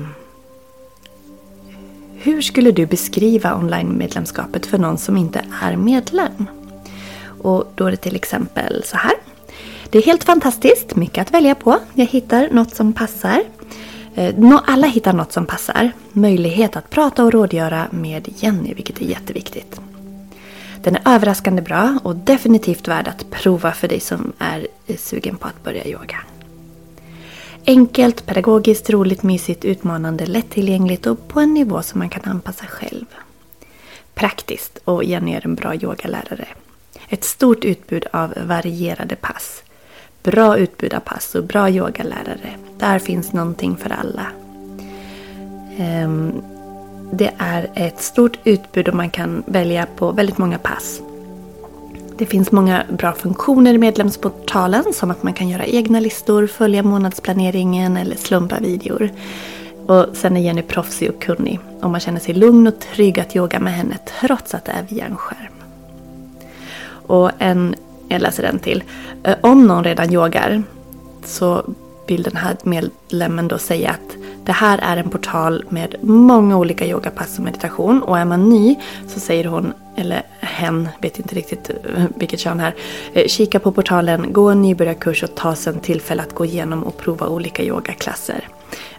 hur 2.20 2.42
skulle 2.42 2.72
du 2.72 2.86
beskriva 2.86 3.56
online-medlemskapet 3.56 4.66
för 4.66 4.78
någon 4.78 4.98
som 4.98 5.18
inte 5.18 5.42
är 5.62 5.76
medlem? 5.76 6.46
Och 7.42 7.72
då 7.76 7.86
är 7.86 7.92
det 7.92 7.98
till 7.98 8.16
exempel 8.16 8.84
så 8.86 8.98
här. 8.98 9.14
Det 9.90 9.98
är 9.98 10.04
helt 10.04 10.24
fantastiskt, 10.24 10.96
mycket 10.96 11.22
att 11.22 11.34
välja 11.34 11.56
på. 11.56 11.80
Jag 11.94 12.06
hittar 12.06 12.50
något 12.52 12.76
som 12.76 12.94
passar. 12.94 13.44
Eh, 14.16 14.60
alla 14.66 14.88
hittar 14.88 15.14
något 15.14 15.32
som 15.32 15.46
passar. 15.46 15.92
Möjlighet 16.14 16.76
att 16.76 16.90
prata 16.90 17.24
och 17.24 17.32
rådgöra 17.32 17.88
med 17.92 18.30
Jenny, 18.36 18.74
vilket 18.74 19.02
är 19.02 19.06
jätteviktigt. 19.06 19.82
Den 20.84 20.96
är 20.96 21.02
överraskande 21.06 21.62
bra 21.62 22.00
och 22.04 22.16
definitivt 22.16 22.88
värd 22.88 23.08
att 23.08 23.30
prova 23.30 23.72
för 23.72 23.88
dig 23.88 24.00
som 24.00 24.34
är 24.38 24.68
sugen 24.98 25.38
på 25.38 25.48
att 25.48 25.64
börja 25.64 25.86
yoga. 25.88 26.18
Enkelt, 27.66 28.26
pedagogiskt, 28.26 28.90
roligt, 28.90 29.24
mysigt, 29.24 29.66
utmanande, 29.66 30.26
lättillgängligt 30.26 31.06
och 31.06 31.28
på 31.28 31.40
en 31.40 31.54
nivå 31.54 31.82
som 31.82 32.00
man 32.00 32.10
kan 32.10 32.32
anpassa 32.32 32.66
själv. 32.66 33.06
Praktiskt 34.14 34.80
och 34.84 35.04
Jenny 35.04 35.34
är 35.34 35.46
en 35.46 35.56
bra 35.56 35.76
yogalärare. 35.76 36.48
Ett 37.10 37.24
stort 37.24 37.66
utbud 37.66 38.06
av 38.12 38.34
varierade 38.46 39.16
pass. 39.16 39.64
Bra 40.24 40.58
utbud 40.58 40.94
av 40.94 41.00
pass 41.00 41.36
och 41.36 41.44
bra 41.44 41.70
yogalärare. 41.70 42.58
Där 42.78 43.00
finns 43.00 43.34
någonting 43.34 43.78
för 43.78 43.90
alla. 43.90 44.26
Um, 45.80 46.57
det 47.12 47.32
är 47.38 47.70
ett 47.74 48.02
stort 48.02 48.40
utbud 48.44 48.88
och 48.88 48.96
man 48.96 49.10
kan 49.10 49.44
välja 49.46 49.88
på 49.96 50.12
väldigt 50.12 50.38
många 50.38 50.58
pass. 50.58 51.02
Det 52.18 52.26
finns 52.26 52.52
många 52.52 52.84
bra 52.90 53.14
funktioner 53.14 53.74
i 53.74 53.78
medlemsportalen 53.78 54.84
som 54.94 55.12
att 55.12 55.24
man 55.24 55.34
kan 55.34 55.50
göra 55.50 55.66
egna 55.66 56.00
listor, 56.00 56.48
följa 56.48 56.84
månadsplaneringen 56.84 57.98
eller 57.98 58.16
slumpa 58.16 58.60
videor. 58.60 59.10
Och 59.88 60.06
sen 60.14 60.38
är 60.38 60.42
Jenny 60.42 60.62
proffsig 60.62 61.10
och 61.10 61.22
kunnig 61.22 61.60
och 61.82 61.90
man 61.90 62.00
känner 62.00 62.20
sig 62.20 62.34
lugn 62.34 62.68
och 62.68 62.80
trygg 62.80 63.20
att 63.20 63.36
yoga 63.36 63.60
med 63.60 63.74
henne 63.74 63.98
trots 64.20 64.54
att 64.54 64.66
det 64.66 64.72
är 64.72 64.84
via 64.90 65.06
en 65.06 65.16
skärm. 65.16 65.54
Och 66.90 67.32
en, 67.38 67.76
jag 68.08 68.22
läser 68.22 68.44
den 68.44 68.60
till. 68.60 68.84
Eh, 69.24 69.36
om 69.42 69.68
någon 69.68 69.84
redan 69.84 70.14
yogar 70.14 70.64
så 71.26 71.64
vill 72.08 72.24
den 72.24 72.36
här 72.36 72.58
medlemmen 72.64 73.48
då 73.48 73.58
säga 73.58 73.90
att 73.90 74.17
det 74.48 74.54
här 74.54 74.80
är 74.82 74.98
en 74.98 75.10
portal 75.10 75.66
med 75.70 75.96
många 76.02 76.58
olika 76.58 76.86
yogapass 76.86 77.38
och 77.38 77.44
meditation 77.44 78.04
och 78.04 78.18
är 78.18 78.26
man 78.26 78.50
ny 78.50 78.76
så 79.08 79.20
säger 79.20 79.46
hon, 79.46 79.74
eller 79.96 80.24
hen, 80.40 80.90
vet 81.02 81.20
inte 81.20 81.36
riktigt 81.36 81.70
eh, 81.70 82.06
vilket 82.16 82.40
kön 82.40 82.60
här, 82.60 82.76
eh, 83.14 83.28
kika 83.28 83.60
på 83.60 83.72
portalen, 83.72 84.34
gå 84.34 84.50
en 84.50 84.62
nybörjarkurs 84.62 85.24
och 85.24 85.36
ta 85.36 85.56
sen 85.56 85.80
tillfälle 85.80 86.22
att 86.22 86.36
gå 86.36 86.46
igenom 86.46 86.84
och 86.84 86.98
prova 86.98 87.28
olika 87.28 87.64
yogaklasser. 87.64 88.48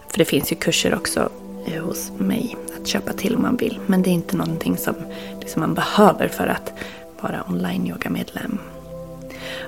För 0.07 0.17
det 0.17 0.25
finns 0.25 0.51
ju 0.51 0.55
kurser 0.55 0.95
också 0.95 1.29
eh, 1.65 1.83
hos 1.83 2.11
mig 2.17 2.55
att 2.81 2.87
köpa 2.87 3.13
till 3.13 3.35
om 3.35 3.41
man 3.41 3.57
vill. 3.57 3.79
Men 3.85 4.01
det 4.01 4.09
är 4.09 4.13
inte 4.13 4.37
någonting 4.37 4.77
som 4.77 4.95
liksom 5.39 5.59
man 5.59 5.73
behöver 5.73 6.27
för 6.27 6.47
att 6.47 6.73
vara 7.21 7.43
online-yogamedlem. 7.47 8.59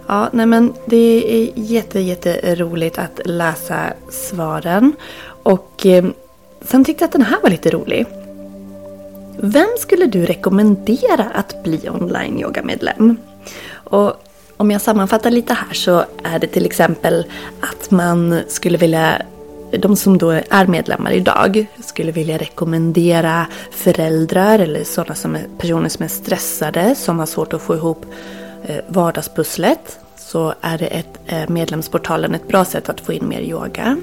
Ja, 0.07 0.29
nej 0.33 0.45
men 0.45 0.73
det 0.85 1.33
är 1.33 1.51
jätte, 1.55 2.00
jätte 2.00 2.55
roligt 2.55 2.97
att 2.97 3.21
läsa 3.25 3.93
svaren. 4.09 4.93
Och 5.43 5.86
eh, 5.86 6.05
sen 6.62 6.86
tyckte 6.86 7.03
jag 7.03 7.07
att 7.07 7.12
den 7.12 7.21
här 7.21 7.38
var 7.43 7.50
lite 7.50 7.69
rolig. 7.69 8.05
Vem 9.38 9.69
skulle 9.79 10.05
du 10.05 10.25
rekommendera 10.25 11.25
att 11.33 11.63
bli 11.63 11.89
online-yogamedlem? 11.89 13.17
Och 13.74 14.13
om 14.57 14.71
jag 14.71 14.81
sammanfattar 14.81 15.31
lite 15.31 15.53
här 15.53 15.74
så 15.74 16.05
är 16.24 16.39
det 16.39 16.48
till 16.48 16.65
exempel 16.65 17.25
att 17.62 17.91
man 17.91 18.39
skulle 18.48 18.77
vilja 18.77 19.21
de 19.79 19.95
som 19.95 20.17
då 20.17 20.29
är 20.50 20.67
medlemmar 20.67 21.12
idag 21.12 21.65
skulle 21.83 22.12
vilja 22.12 22.38
rekommendera 22.38 23.48
föräldrar 23.71 24.60
eller 24.60 24.83
sådana 24.83 25.15
som 25.15 25.36
är 25.36 25.48
personer 25.57 25.89
som 25.89 26.03
är 26.03 26.10
stressade, 26.10 26.95
som 26.95 27.19
har 27.19 27.25
svårt 27.25 27.53
att 27.53 27.62
få 27.62 27.75
ihop 27.75 28.05
eh, 28.63 28.77
vardagspusslet. 28.88 30.00
Så 30.17 30.53
är 30.62 30.77
det 30.77 30.88
ett, 30.88 31.19
eh, 31.27 31.50
medlemsportalen 31.50 32.36
ett 32.36 32.48
bra 32.48 32.65
sätt 32.65 32.89
att 32.89 33.01
få 33.01 33.13
in 33.13 33.27
mer 33.27 33.41
yoga. 33.41 33.98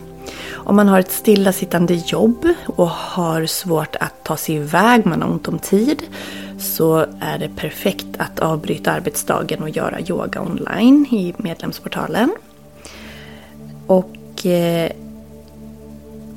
Om 0.52 0.76
man 0.76 0.88
har 0.88 1.00
ett 1.00 1.12
stillasittande 1.12 1.94
jobb 1.94 2.49
och 2.66 2.88
har 2.88 3.47
svårt 3.47 3.97
att 3.97 4.25
ta 4.25 4.37
sig 4.37 4.54
iväg, 4.54 5.06
man 5.06 5.23
har 5.23 5.30
ont 5.30 5.49
om 5.49 5.58
tid, 5.58 6.02
så 6.58 7.06
är 7.20 7.38
det 7.38 7.49
perfekt 7.56 8.06
att 8.18 8.40
avbryta 8.40 8.92
arbetsdagen 8.92 9.62
och 9.62 9.70
göra 9.70 10.00
yoga 10.00 10.40
online 10.40 11.06
i 11.11 11.35
medlemsportalen. 11.37 12.30
Och 13.87 14.47
eh, 14.47 14.92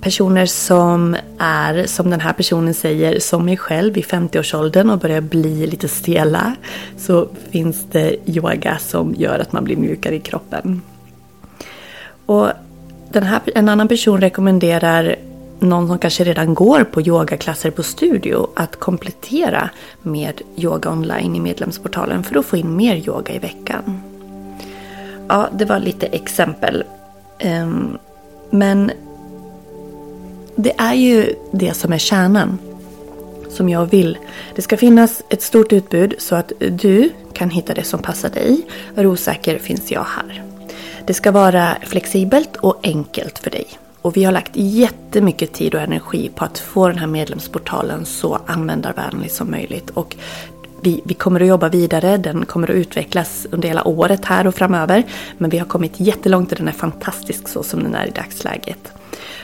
personer 0.02 0.46
som 0.46 1.16
är, 1.38 1.86
som 1.86 2.10
den 2.10 2.20
här 2.20 2.34
personen 2.34 2.74
säger, 2.74 3.20
som 3.20 3.46
mig 3.46 3.58
själv 3.58 3.98
i 3.98 4.02
50-årsåldern 4.02 4.90
och 4.90 5.00
börjar 5.00 5.22
bli 5.22 5.68
lite 5.68 5.88
stela, 5.88 6.56
så 6.98 7.28
finns 7.52 7.86
det 7.92 8.30
yoga 8.30 8.78
som 8.78 9.16
gör 9.18 9.40
att 9.40 9.52
man 9.52 9.64
blir 9.64 9.78
mjukare 9.78 10.16
i 10.16 10.20
kroppen. 10.20 10.82
Och 12.26 12.50
den 13.12 13.24
här, 13.24 13.42
en 13.56 13.70
annan 13.70 13.88
person 13.88 14.22
rekommenderar 14.22 15.16
någon 15.60 15.88
som 15.88 16.00
kanske 16.00 16.24
redan 16.24 16.54
går 16.54 16.84
på 16.84 17.02
yogaklasser 17.02 17.72
på 17.72 17.84
studio 17.84 18.48
att 18.56 18.76
komplettera 18.76 19.70
med 20.02 20.42
yoga 20.58 20.92
online 20.92 21.36
i 21.36 21.40
medlemsportalen 21.40 22.24
för 22.24 22.40
att 22.40 22.46
få 22.46 22.58
in 22.58 22.76
mer 22.76 22.96
yoga 22.96 23.34
i 23.34 23.40
veckan. 23.40 24.02
Ja, 25.28 25.50
det 25.54 25.66
var 25.66 25.80
lite 25.80 26.06
exempel. 26.06 26.84
Ehm, 27.40 27.98
men 28.50 28.92
det 30.56 30.74
är 30.78 30.94
ju 30.94 31.36
det 31.52 31.74
som 31.74 31.94
är 31.94 31.98
kärnan. 31.98 32.58
Som 33.50 33.70
jag 33.70 33.86
vill. 33.86 34.18
Det 34.56 34.62
ska 34.62 34.78
finnas 34.78 35.24
ett 35.30 35.42
stort 35.42 35.74
utbud 35.74 36.14
så 36.18 36.36
att 36.36 36.52
du 36.60 37.10
kan 37.34 37.50
hitta 37.50 37.74
det 37.74 37.84
som 37.84 38.00
passar 38.00 38.30
dig. 38.30 38.62
Är 38.96 39.06
osäker 39.06 39.60
finns 39.60 39.92
jag 39.92 40.04
här. 40.04 40.51
Det 41.12 41.16
ska 41.16 41.32
vara 41.32 41.78
flexibelt 41.86 42.56
och 42.56 42.80
enkelt 42.84 43.40
för 43.40 43.50
dig. 43.50 43.66
Och 44.02 44.18
vi 44.18 44.24
har 44.24 44.32
lagt 44.32 44.52
jättemycket 44.54 45.54
tid 45.54 45.76
och 45.76 45.82
energi 45.82 46.32
på 46.36 46.46
att 46.46 46.60
få 46.60 46.88
den 46.88 46.98
här 46.98 47.08
medlemsportalen 47.08 48.06
så 48.06 48.40
användarvänlig 48.46 49.32
som 49.32 49.52
möjligt. 49.52 49.90
Och 49.90 50.16
vi, 50.82 51.02
vi, 51.06 51.14
kommer 51.14 51.42
att 51.42 51.48
jobba 51.48 51.70
vidare, 51.70 52.18
den 52.18 52.46
kommer 52.46 52.70
att 52.70 52.76
utvecklas 52.76 53.48
under 53.52 53.68
hela 53.68 53.88
året 53.88 54.26
här 54.26 54.48
och 54.48 54.56
framöver. 54.56 55.04
Men 55.38 55.50
vi 55.50 55.58
har 55.58 55.66
kommit 55.66 56.00
jättelångt 56.00 56.52
och 56.52 56.58
den 56.58 56.68
är 56.68 56.72
fantastisk 56.72 57.48
så 57.48 57.64
som 57.64 57.84
den 57.84 57.96
är 57.96 58.06
i 58.06 58.12
dagsläget. 58.12 58.94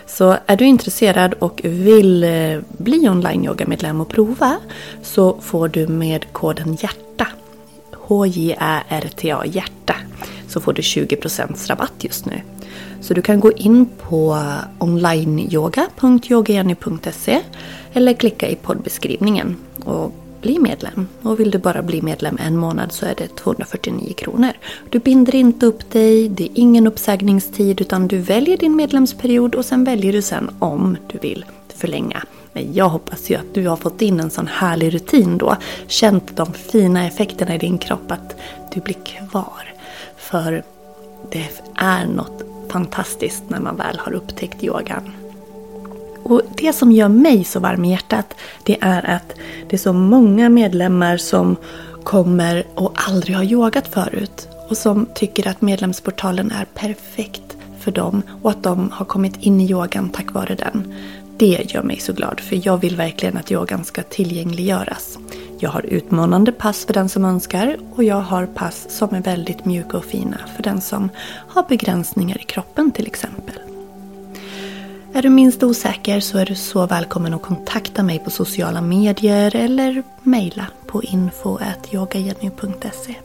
Så 0.06 0.38
är 0.46 0.58
du 0.58 0.66
intresserad 0.66 1.34
och 1.34 1.62
vill 1.64 2.24
eh, 2.24 2.60
bli 2.78 3.10
online-yoga-medlem 3.10 4.02
och 4.02 4.10
prova 4.10 4.58
så 5.02 5.38
får 5.42 5.68
du 5.68 5.88
med 5.88 6.34
koden 6.34 6.70
HJÄRTA, 6.70 7.28
H-J-Ä-R-T-A, 7.94 9.46
hjärta, 9.46 9.96
så 10.48 10.62
får 10.62 10.74
du 10.74 10.82
20% 10.82 11.68
rabatt 11.68 11.94
just 12.00 12.26
nu. 12.26 12.42
Så 13.02 13.14
du 13.14 13.22
kan 13.22 13.40
gå 13.40 13.52
in 13.52 13.86
på 13.86 14.44
onlineyoga.yogajenny.se 14.80 17.42
eller 17.94 18.14
klicka 18.14 18.50
i 18.50 18.56
poddbeskrivningen 18.56 19.56
och 19.84 20.14
bli 20.42 20.60
medlem. 20.60 21.08
Och 21.22 21.40
vill 21.40 21.52
du 21.52 21.58
bara 21.58 21.82
bli 21.82 22.02
medlem 22.02 22.38
en 22.42 22.58
månad 22.58 22.92
så 22.92 23.06
är 23.06 23.16
det 23.18 23.36
249 23.36 24.14
kronor. 24.18 24.52
Du 24.90 25.00
binder 25.00 25.36
inte 25.36 25.66
upp 25.66 25.92
dig, 25.92 26.30
det 26.30 26.44
är 26.44 26.50
ingen 26.54 26.88
uppsägningstid 26.88 27.82
utan 27.82 28.08
du 28.08 28.18
väljer 28.18 28.58
din 28.58 28.76
medlemsperiod 28.76 29.56
och 29.56 29.66
sen 29.66 29.84
väljer 29.84 30.14
du 30.14 30.22
sen 30.22 30.50
om 30.60 30.98
du 31.08 31.18
vill 31.18 31.46
förlänga. 31.76 32.24
Men 32.54 32.74
jag 32.74 32.90
hoppas 32.90 33.30
ju 33.30 33.36
att 33.36 33.54
du 33.54 33.68
har 33.68 33.76
fått 33.76 34.02
in 34.02 34.20
en 34.20 34.30
sån 34.30 34.48
härlig 34.48 34.94
rutin 34.94 35.38
då. 35.38 35.56
Känt 35.88 36.38
de 36.38 36.54
fina 36.54 37.08
effekterna 37.08 37.56
i 37.56 37.58
din 37.58 37.78
kropp 37.78 38.12
att 38.12 38.36
du 38.74 38.80
blir 38.80 38.98
kvar. 39.06 39.77
För 40.30 40.64
det 41.32 41.50
är 41.76 42.06
något 42.06 42.44
fantastiskt 42.70 43.44
när 43.48 43.60
man 43.60 43.76
väl 43.76 44.00
har 44.00 44.14
upptäckt 44.14 44.64
yogan. 44.64 45.12
Och 46.24 46.42
det 46.58 46.74
som 46.74 46.92
gör 46.92 47.08
mig 47.08 47.44
så 47.44 47.60
varm 47.60 47.86
i 47.86 47.92
hjärtat 47.92 48.34
det 48.64 48.78
är 48.82 49.10
att 49.10 49.34
det 49.70 49.76
är 49.76 49.78
så 49.78 49.94
många 49.94 50.50
medlemmar 50.50 51.18
som 51.18 51.56
kommer 52.04 52.64
och 52.76 52.94
aldrig 52.96 53.36
har 53.36 53.44
yogat 53.44 53.88
förut. 53.88 54.48
Och 54.70 54.78
som 54.78 55.08
tycker 55.16 55.48
att 55.48 55.62
medlemsportalen 55.62 56.52
är 56.52 56.66
perfekt 56.66 57.58
för 57.80 57.92
dem 57.92 58.22
och 58.42 58.50
att 58.50 58.64
de 58.64 58.92
har 58.92 59.06
kommit 59.06 59.38
in 59.38 59.62
i 59.62 59.72
yogan 59.72 60.10
tack 60.10 60.34
vare 60.34 60.56
den. 60.56 60.94
Det 61.38 61.74
gör 61.74 61.84
mig 61.84 62.00
så 62.00 62.14
glad 62.14 62.40
för 62.40 62.68
jag 62.68 62.78
vill 62.78 62.96
verkligen 62.96 63.38
att 63.38 63.52
yogan 63.52 63.86
ska 63.86 64.04
tillgängliggöras. 64.04 65.18
Jag 65.60 65.70
har 65.70 65.86
utmanande 65.86 66.52
pass 66.52 66.86
för 66.86 66.94
den 66.94 67.10
som 67.10 67.26
önskar 67.26 67.78
och 67.96 68.04
jag 68.04 68.22
har 68.22 68.46
pass 68.46 68.86
som 68.90 69.16
är 69.16 69.22
väldigt 69.22 69.66
mjuka 69.66 69.98
och 69.98 70.06
fina 70.06 70.38
för 70.56 70.64
den 70.64 70.82
som 70.82 71.10
har 71.48 71.64
begränsningar 71.70 72.42
i 72.42 72.44
kroppen 72.44 72.92
till 72.92 73.08
exempel. 73.08 73.56
Är 75.14 75.22
du 75.22 75.30
minst 75.30 75.64
osäker 75.64 76.20
så 76.20 76.38
är 76.38 76.46
du 76.46 76.56
så 76.56 76.86
välkommen 76.86 77.34
att 77.34 77.42
kontakta 77.42 78.04
mig 78.04 78.20
på 78.20 78.30
sociala 78.30 78.82
medier 78.82 79.56
eller 79.56 80.04
mejla 80.24 80.68
på 80.86 81.04
info.yogajenny.se. 81.04 83.16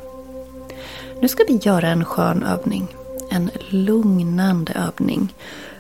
Nu 1.21 1.29
ska 1.29 1.45
vi 1.49 1.61
göra 1.63 1.89
en 1.89 2.05
skön 2.05 2.43
övning. 2.43 2.87
En 3.31 3.51
lugnande 3.69 4.73
övning. 4.73 5.35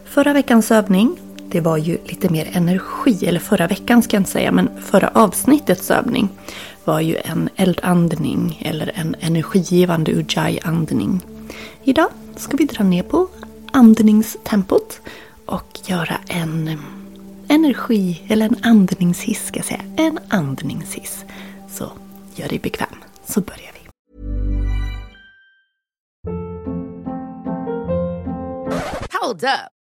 Förra 0.05 0.33
veckans 0.33 0.71
övning 0.71 1.17
det 1.53 1.61
var 1.61 1.77
ju 1.77 1.99
lite 2.05 2.29
mer 2.29 2.51
energi, 2.53 3.27
eller 3.27 3.41
förra 3.41 3.67
veckan 3.67 4.03
ska 4.03 4.17
jag 4.17 4.21
inte 4.21 4.31
säga, 4.31 4.53
men 4.53 4.83
förra 4.83 5.09
avsnittets 5.09 5.91
övning 5.91 6.29
var 6.85 7.01
ju 7.01 7.17
en 7.17 7.49
eldandning 7.57 8.63
eller 8.65 8.93
en 8.95 9.17
energigivande 9.21 10.13
ujjayi-andning. 10.13 11.21
Idag 11.85 12.09
ska 12.37 12.57
vi 12.57 12.65
dra 12.65 12.85
ner 12.85 13.03
på 13.03 13.29
andningstempot 13.73 15.01
och 15.47 15.79
göra 15.87 16.17
en 16.29 16.79
energi, 17.49 18.23
eller 18.29 18.47
en 18.47 18.57
andningshiss 18.63 19.47
ska 19.47 19.59
jag 19.59 19.67
säga. 19.67 19.85
En 19.97 20.19
andningshiss. 20.29 21.25
Så 21.71 21.93
gör 22.35 22.49
dig 22.49 22.59
bekväm, 22.59 22.97
så 23.27 23.41
börjar 23.41 23.73
vi. 23.75 23.89
Hold 29.21 29.45
up. 29.45 29.82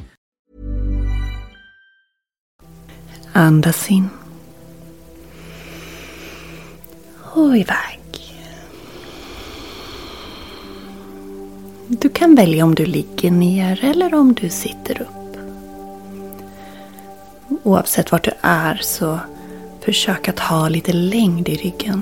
Andas 3.33 3.91
in. 3.91 4.09
Och 7.33 7.57
iväg. 7.57 7.99
Du 11.87 12.09
kan 12.09 12.35
välja 12.35 12.65
om 12.65 12.75
du 12.75 12.85
ligger 12.85 13.31
ner 13.31 13.85
eller 13.85 14.13
om 14.13 14.33
du 14.33 14.49
sitter 14.49 15.01
upp. 15.01 15.37
Oavsett 17.63 18.11
vart 18.11 18.23
du 18.23 18.31
är 18.41 18.79
så 18.83 19.19
försök 19.81 20.27
att 20.27 20.39
ha 20.39 20.69
lite 20.69 20.93
längd 20.93 21.49
i 21.49 21.55
ryggen. 21.55 22.01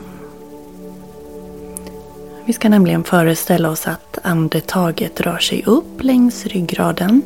Vi 2.46 2.54
ska 2.54 2.70
nämligen 2.70 3.04
föreställa 3.04 3.70
oss 3.70 3.88
att 3.88 4.20
andetaget 4.24 5.22
rör 5.22 5.38
sig 5.38 5.64
upp 5.66 6.04
längs 6.04 6.46
ryggraden 6.46 7.22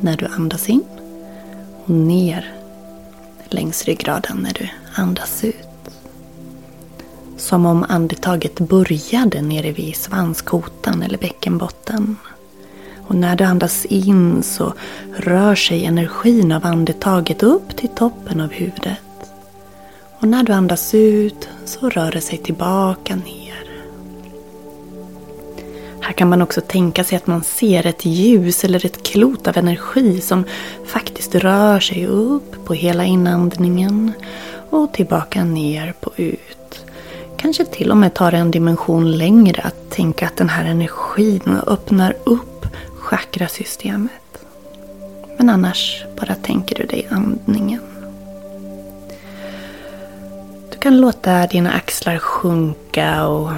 när 0.00 0.16
du 0.16 0.26
andas 0.26 0.68
in 0.68 0.84
och 1.84 1.90
ner 1.90 2.61
längs 3.52 3.84
ryggraden 3.84 4.36
när 4.36 4.52
du 4.52 4.68
andas 4.94 5.44
ut. 5.44 5.56
Som 7.36 7.66
om 7.66 7.86
andetaget 7.88 8.60
började 8.60 9.42
nere 9.42 9.72
vid 9.72 9.96
svanskotan 9.96 11.02
eller 11.02 11.18
bäckenbotten. 11.18 12.16
Och 13.06 13.14
när 13.14 13.36
du 13.36 13.44
andas 13.44 13.84
in 13.84 14.42
så 14.42 14.74
rör 15.16 15.54
sig 15.54 15.84
energin 15.84 16.52
av 16.52 16.66
andetaget 16.66 17.42
upp 17.42 17.76
till 17.76 17.88
toppen 17.88 18.40
av 18.40 18.52
huvudet. 18.52 18.98
Och 20.18 20.28
när 20.28 20.42
du 20.42 20.52
andas 20.52 20.94
ut 20.94 21.48
så 21.64 21.88
rör 21.88 22.10
det 22.10 22.20
sig 22.20 22.38
tillbaka 22.38 23.16
ner. 23.16 23.71
Här 26.12 26.16
kan 26.16 26.28
man 26.28 26.42
också 26.42 26.60
tänka 26.60 27.04
sig 27.04 27.16
att 27.16 27.26
man 27.26 27.42
ser 27.42 27.86
ett 27.86 28.04
ljus 28.04 28.64
eller 28.64 28.86
ett 28.86 29.02
klot 29.02 29.48
av 29.48 29.58
energi 29.58 30.20
som 30.20 30.44
faktiskt 30.86 31.34
rör 31.34 31.80
sig 31.80 32.06
upp 32.06 32.64
på 32.64 32.74
hela 32.74 33.04
inandningen 33.04 34.12
och 34.70 34.92
tillbaka 34.92 35.44
ner 35.44 35.94
på 36.00 36.12
ut. 36.16 36.84
Kanske 37.36 37.64
till 37.64 37.90
och 37.90 37.96
med 37.96 38.14
tar 38.14 38.32
en 38.32 38.50
dimension 38.50 39.12
längre 39.12 39.62
att 39.62 39.90
tänka 39.90 40.26
att 40.26 40.36
den 40.36 40.48
här 40.48 40.64
energin 40.64 41.58
öppnar 41.66 42.16
upp 42.24 42.66
chakrasystemet. 42.98 44.44
Men 45.38 45.50
annars 45.50 46.04
bara 46.20 46.34
tänker 46.34 46.76
du 46.76 46.84
dig 46.84 47.06
andningen. 47.10 47.80
Du 50.72 50.78
kan 50.78 51.00
låta 51.00 51.46
dina 51.46 51.72
axlar 51.72 52.18
sjunka 52.18 53.26
och 53.26 53.50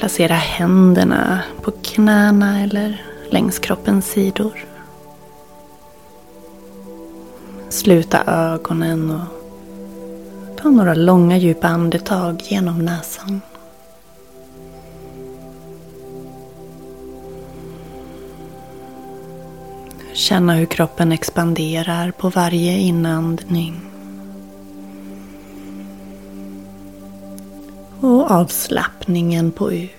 Placera 0.00 0.34
händerna 0.34 1.42
på 1.62 1.70
knäna 1.70 2.60
eller 2.60 3.02
längs 3.30 3.58
kroppens 3.58 4.06
sidor. 4.06 4.64
Sluta 7.68 8.24
ögonen 8.26 9.10
och 9.10 9.26
ta 10.56 10.70
några 10.70 10.94
långa 10.94 11.36
djupa 11.36 11.68
andetag 11.68 12.42
genom 12.42 12.84
näsan. 12.84 13.40
Känna 20.12 20.54
hur 20.54 20.66
kroppen 20.66 21.12
expanderar 21.12 22.10
på 22.10 22.28
varje 22.28 22.78
inandning. 22.78 23.89
Och 28.00 28.30
avslappningen 28.30 29.52
på 29.52 29.72
ut. 29.72 29.90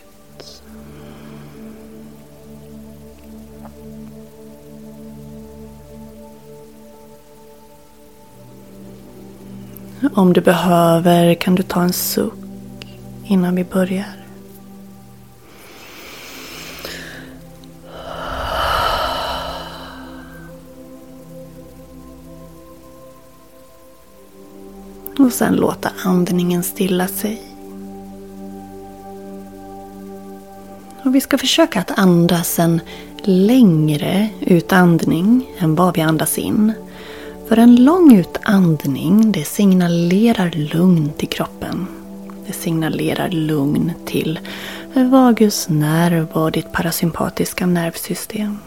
Om 10.14 10.34
du 10.34 10.42
behöver 10.42 11.34
kan 11.34 11.56
du 11.56 11.64
ta 11.64 11.82
en 11.82 11.94
suck 11.94 12.34
innan 13.26 13.56
vi 13.56 13.64
börjar. 13.64 14.18
Och 25.20 25.34
sen 25.34 25.56
låta 25.56 25.92
andningen 26.06 26.64
stilla 26.64 27.08
sig. 27.08 27.51
Och 31.04 31.16
vi 31.16 31.22
ska 31.22 31.38
försöka 31.38 31.80
att 31.80 32.00
andas 32.00 32.60
en 32.60 32.82
längre 33.24 34.30
utandning 34.40 35.50
än 35.60 35.76
vad 35.76 35.96
vi 35.96 36.02
andas 36.02 36.38
in. 36.38 36.74
För 37.48 37.58
en 37.58 37.76
lång 37.76 38.16
utandning 38.18 39.32
det 39.32 39.44
signalerar 39.44 40.52
lugn 40.52 41.12
till 41.18 41.30
kroppen. 41.30 41.88
Det 42.48 42.54
signalerar 42.54 43.30
lugn 43.30 43.92
till 44.06 44.40
vagusnerv 44.94 46.28
och 46.32 46.52
ditt 46.52 46.72
parasympatiska 46.72 47.66
nervsystem. 47.66 48.58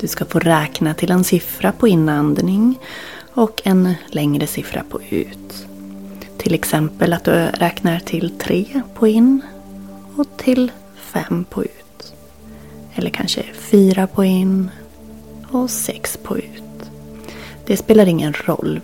Du 0.00 0.06
ska 0.06 0.24
få 0.24 0.38
räkna 0.38 0.94
till 0.94 1.10
en 1.10 1.24
siffra 1.24 1.72
på 1.72 1.88
inandning 1.88 2.78
och 3.34 3.62
en 3.64 3.94
längre 4.06 4.46
siffra 4.46 4.82
på 4.90 5.00
ut. 5.10 5.66
Till 6.46 6.54
exempel 6.54 7.12
att 7.12 7.24
du 7.24 7.32
räknar 7.32 7.98
till 7.98 8.38
tre 8.38 8.82
på 8.94 9.06
in 9.06 9.42
och 10.16 10.26
till 10.36 10.72
fem 10.96 11.44
på 11.50 11.64
ut. 11.64 12.14
Eller 12.94 13.10
kanske 13.10 13.42
fyra 13.52 14.06
på 14.06 14.24
in 14.24 14.70
och 15.50 15.70
sex 15.70 16.18
på 16.22 16.38
ut. 16.38 16.90
Det 17.64 17.76
spelar 17.76 18.06
ingen 18.06 18.32
roll 18.32 18.80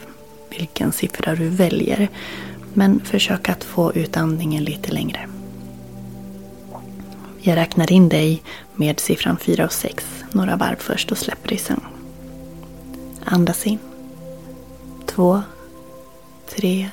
vilken 0.51 0.93
siffra 0.93 1.35
du 1.35 1.49
väljer. 1.49 2.09
Men 2.75 3.01
försök 3.01 3.49
att 3.49 3.65
få 3.65 3.93
ut 3.93 4.17
andningen 4.17 4.65
lite 4.65 4.93
längre. 4.93 5.29
Jag 7.41 7.57
räknar 7.57 7.93
in 7.93 8.09
dig 8.09 8.43
med 8.75 9.01
siffran 9.01 9.37
4 9.37 9.65
och 9.65 9.73
6 9.73 10.07
några 10.33 10.57
varv 10.57 10.77
först 10.79 11.13
och 11.13 11.19
släpper 11.19 11.49
dig 11.49 11.59
sen. 11.59 11.81
Andas 13.25 13.67
in. 13.67 13.79
2, 15.07 15.43
3, 16.57 16.91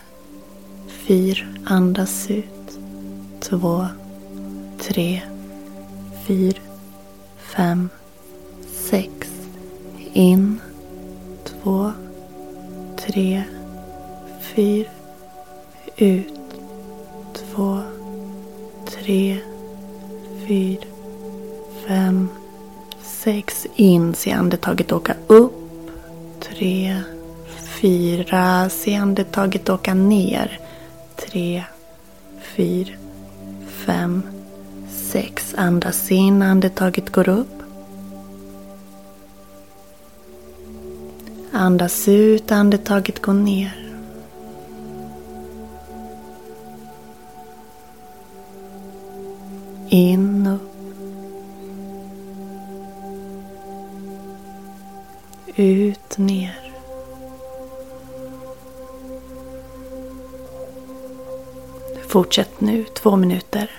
4. 1.09 1.45
Andas 1.65 2.29
ut. 2.29 2.79
2, 3.39 3.87
3, 4.79 5.21
4, 6.27 6.53
5, 7.55 7.89
6. 8.89 9.09
In. 10.13 10.59
2, 11.63 11.91
3, 12.97 13.43
4. 14.55 14.85
Ut. 15.97 16.27
2, 17.55 17.81
3, 18.85 19.37
4, 20.47 20.77
5, 21.87 22.27
6. 23.03 23.67
In. 23.75 24.13
Se 24.13 24.31
andetaget 24.31 24.91
åka 24.91 25.15
upp. 25.27 25.53
3, 26.39 27.03
4. 27.81 28.69
Se 28.69 28.95
andetaget 28.95 29.69
åka 29.69 29.93
ner. 29.93 30.59
3, 31.19 31.63
4, 32.55 32.97
5, 33.85 34.21
6. 34.89 35.53
Andas 35.57 36.11
in. 36.11 36.41
Andetaget 36.41 37.11
går 37.11 37.29
upp. 37.29 37.63
Andas 41.51 42.07
ut, 42.07 42.51
andetaget 42.51 43.21
går 43.21 43.33
ner. 43.33 43.85
In, 49.89 50.47
upp. 50.47 50.61
Ut, 55.55 56.17
ner. 56.17 56.68
Fortsätt 62.09 62.61
nu 62.61 62.85
två 62.93 63.15
minuter. 63.15 63.71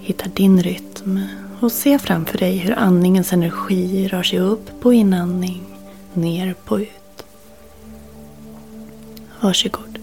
Hitta 0.00 0.28
din 0.28 0.62
rytm 0.62 1.20
och 1.60 1.72
se 1.72 1.98
framför 1.98 2.38
dig 2.38 2.56
hur 2.56 2.78
andningens 2.78 3.32
energi 3.32 4.08
rör 4.08 4.22
sig 4.22 4.38
upp 4.38 4.80
på 4.80 4.92
inandning, 4.92 5.62
ner 6.14 6.54
på 6.64 6.80
ut. 6.80 7.26
Varsågod. 9.40 9.95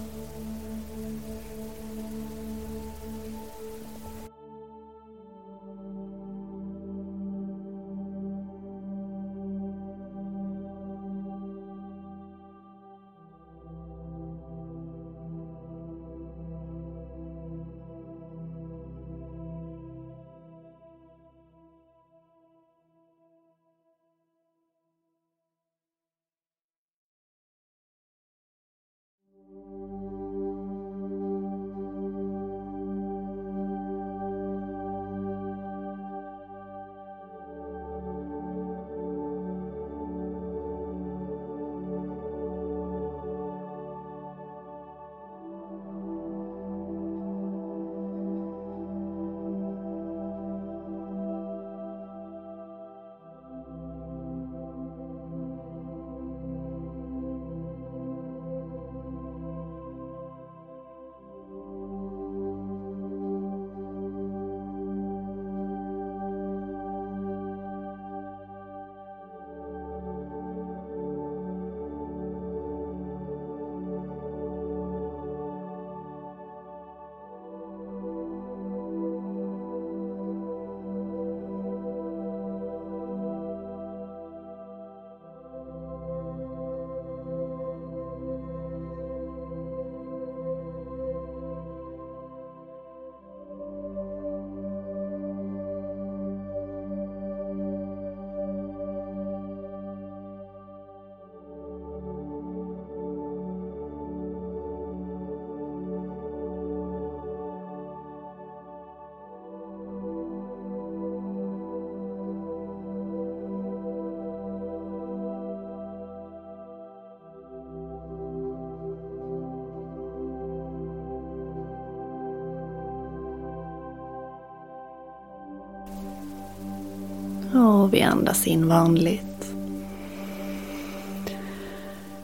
Och 127.54 127.94
vi 127.94 128.02
andas 128.02 128.48
in 128.48 128.68
vanligt. 128.68 129.54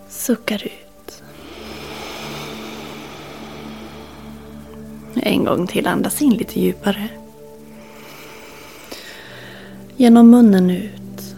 Suckar 0.10 0.63
ut. 0.63 1.24
En 5.15 5.46
gång 5.46 5.68
till, 5.68 5.88
andas 5.88 6.22
in 6.22 6.34
lite 6.34 6.60
djupare. 6.60 7.10
Genom 9.98 10.30
munnen 10.30 10.70
ut. 10.70 11.36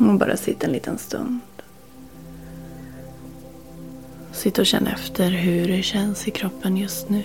Och 0.00 0.18
bara 0.18 0.36
sitta 0.36 0.66
en 0.66 0.72
liten 0.72 0.98
stund. 0.98 1.40
Sitt 4.32 4.58
och 4.58 4.66
känn 4.66 4.86
efter 4.86 5.30
hur 5.30 5.68
det 5.68 5.82
känns 5.82 6.28
i 6.28 6.30
kroppen 6.30 6.76
just 6.76 7.08
nu. 7.08 7.24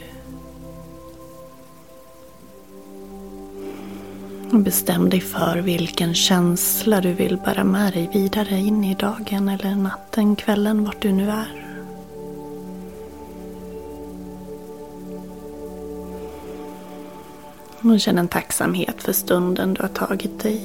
Bestäm 4.59 5.09
dig 5.09 5.21
för 5.21 5.57
vilken 5.57 6.13
känsla 6.13 7.01
du 7.01 7.13
vill 7.13 7.37
bära 7.37 7.63
med 7.63 7.93
dig 7.93 8.09
vidare 8.13 8.57
in 8.59 8.83
i 8.83 8.95
dagen 8.95 9.49
eller 9.49 9.75
natten, 9.75 10.35
kvällen, 10.35 10.83
vart 10.83 11.01
du 11.01 11.11
nu 11.11 11.29
är. 11.29 11.63
Och 17.81 17.99
känn 17.99 18.17
en 18.17 18.27
tacksamhet 18.27 19.03
för 19.03 19.13
stunden 19.13 19.73
du 19.73 19.81
har 19.81 19.89
tagit 19.89 20.39
dig. 20.39 20.61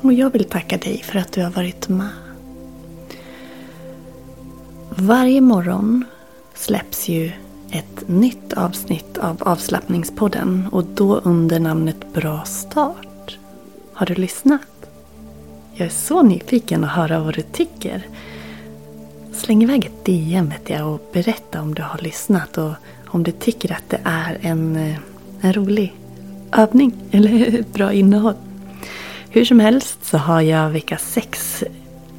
Och 0.00 0.12
jag 0.12 0.30
vill 0.30 0.44
tacka 0.44 0.76
dig 0.76 1.02
för 1.02 1.18
att 1.18 1.32
du 1.32 1.42
har 1.42 1.50
varit 1.50 1.88
med. 1.88 2.08
Varje 4.90 5.40
morgon 5.40 6.04
släpps 6.56 7.08
ju 7.08 7.32
ett 7.70 8.08
nytt 8.08 8.52
avsnitt 8.52 9.18
av 9.18 9.42
avslappningspodden 9.42 10.68
och 10.72 10.84
då 10.84 11.16
under 11.18 11.60
namnet 11.60 12.12
Bra 12.14 12.44
start. 12.44 13.38
Har 13.92 14.06
du 14.06 14.14
lyssnat? 14.14 14.60
Jag 15.74 15.86
är 15.86 15.90
så 15.90 16.22
nyfiken 16.22 16.84
att 16.84 16.90
höra 16.90 17.20
vad 17.20 17.34
du 17.34 17.42
tycker. 17.42 18.06
Släng 19.32 19.62
iväg 19.62 19.84
ett 19.84 20.04
DM 20.04 20.48
vet 20.48 20.70
jag 20.70 20.94
och 20.94 21.10
berätta 21.12 21.62
om 21.62 21.74
du 21.74 21.82
har 21.82 21.98
lyssnat 21.98 22.58
och 22.58 22.72
om 23.06 23.22
du 23.22 23.32
tycker 23.32 23.72
att 23.72 23.90
det 23.90 24.00
är 24.04 24.38
en, 24.40 24.76
eh, 24.76 24.96
en 25.40 25.52
rolig 25.52 25.94
övning 26.52 26.92
eller 27.10 27.58
ett 27.60 27.72
bra 27.72 27.92
innehåll. 27.92 28.34
Hur 29.30 29.44
som 29.44 29.60
helst 29.60 30.04
så 30.04 30.18
har 30.18 30.40
jag 30.40 30.70
vecka 30.70 30.98
6 30.98 31.64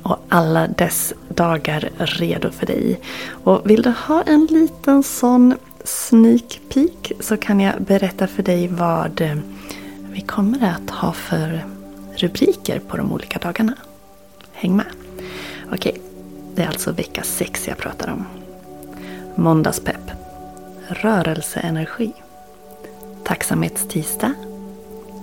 och 0.08 0.17
alla 0.30 0.67
dess 0.67 1.13
dagar 1.28 1.89
redo 1.98 2.52
för 2.52 2.65
dig. 2.65 3.00
Och 3.43 3.70
vill 3.70 3.82
du 3.82 3.93
ha 4.08 4.22
en 4.22 4.46
liten 4.46 5.04
sån 5.04 5.56
sneak 5.84 6.60
peek 6.70 7.12
så 7.20 7.38
kan 7.38 7.60
jag 7.60 7.82
berätta 7.82 8.28
för 8.28 8.43
dig 8.43 8.67
vad 8.67 9.22
vi 10.12 10.22
kommer 10.22 10.63
att 10.76 10.89
ha 10.89 11.13
för 11.13 11.65
rubriker 12.15 12.80
på 12.80 12.98
de 12.98 13.12
olika 13.12 13.39
dagarna. 13.39 13.74
Häng 14.52 14.76
med! 14.76 14.86
Okej, 15.72 16.02
det 16.56 16.63
är 16.63 16.67
alltså 16.67 16.91
vecka 16.91 17.24
6 17.24 17.67
jag 17.67 17.78
pratar 17.78 18.12
om. 18.12 18.26
Måndagspepp. 19.36 20.12
Rörelseenergi. 20.88 22.13
Tacksamhetstisdag. 23.24 24.34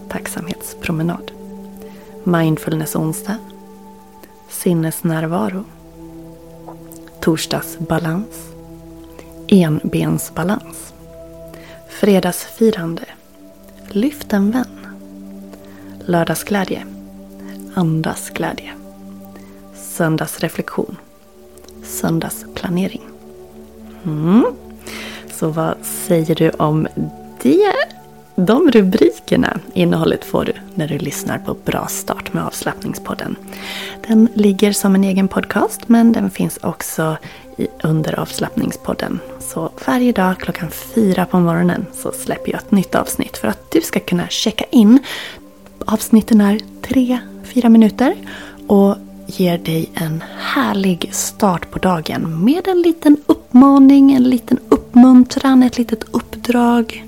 Tacksamhetspromenad. 0.09 1.31
Mindfulness 2.25 2.97
onsdag. 2.97 3.39
Sinnesnärvaro. 4.55 5.65
Torsdagsbalans. 7.21 8.53
Enbensbalans. 9.49 10.95
Fredagsfirande. 11.89 13.05
Lyft 13.89 14.33
en 14.33 14.51
vän. 14.51 14.87
Lördagsglädje. 16.01 16.87
Andasglädje. 17.75 18.73
Söndagsreflektion. 19.75 20.97
Söndagsplanering. 21.85 23.03
Mm. 24.05 24.45
Så 25.33 25.49
vad 25.49 25.77
säger 25.83 26.35
du 26.35 26.51
om 26.51 26.87
det? 27.43 27.75
De 28.37 28.71
rubrikerna, 28.71 29.61
innehållet 29.75 30.25
får 30.25 30.45
du 30.45 30.53
när 30.75 30.89
du 30.89 30.99
lyssnar 30.99 31.39
på 31.39 31.55
Bra 31.65 31.87
start 31.87 32.33
med 32.33 32.47
avslappningspodden. 32.47 33.37
Den 34.09 34.29
ligger 34.35 34.73
som 34.73 34.95
en 34.95 35.05
egen 35.05 35.29
podcast 35.29 35.89
men 35.89 36.13
den 36.13 36.31
finns 36.31 36.57
också 36.57 37.17
i, 37.57 37.67
under 37.83 38.21
avslappningspodden. 38.21 39.21
Så 39.41 39.71
varje 39.87 40.13
dag 40.13 40.39
klockan 40.39 40.71
fyra 40.71 41.27
på 41.27 41.39
morgonen 41.41 41.87
så 41.93 42.13
släpper 42.13 42.53
jag 42.53 42.61
ett 42.61 42.71
nytt 42.71 42.95
avsnitt 42.95 43.37
för 43.37 43.49
att 43.49 43.71
du 43.71 43.81
ska 43.81 44.01
kunna 44.01 44.29
checka 44.29 44.65
in. 44.71 44.99
Avsnitten 45.87 46.41
är 46.41 46.61
tre, 46.83 47.19
fyra 47.45 47.69
minuter 47.69 48.15
och 48.67 48.97
ger 49.27 49.59
dig 49.59 49.91
en 49.95 50.25
härlig 50.39 51.09
start 51.13 51.71
på 51.71 51.79
dagen 51.79 52.45
med 52.45 52.69
en 52.69 52.83
liten 52.83 53.17
uppmaning, 53.27 54.13
en 54.13 54.23
liten 54.23 54.59
uppmuntran, 54.69 55.63
ett 55.63 55.79
litet 55.79 56.05
uppdrag. 56.11 57.05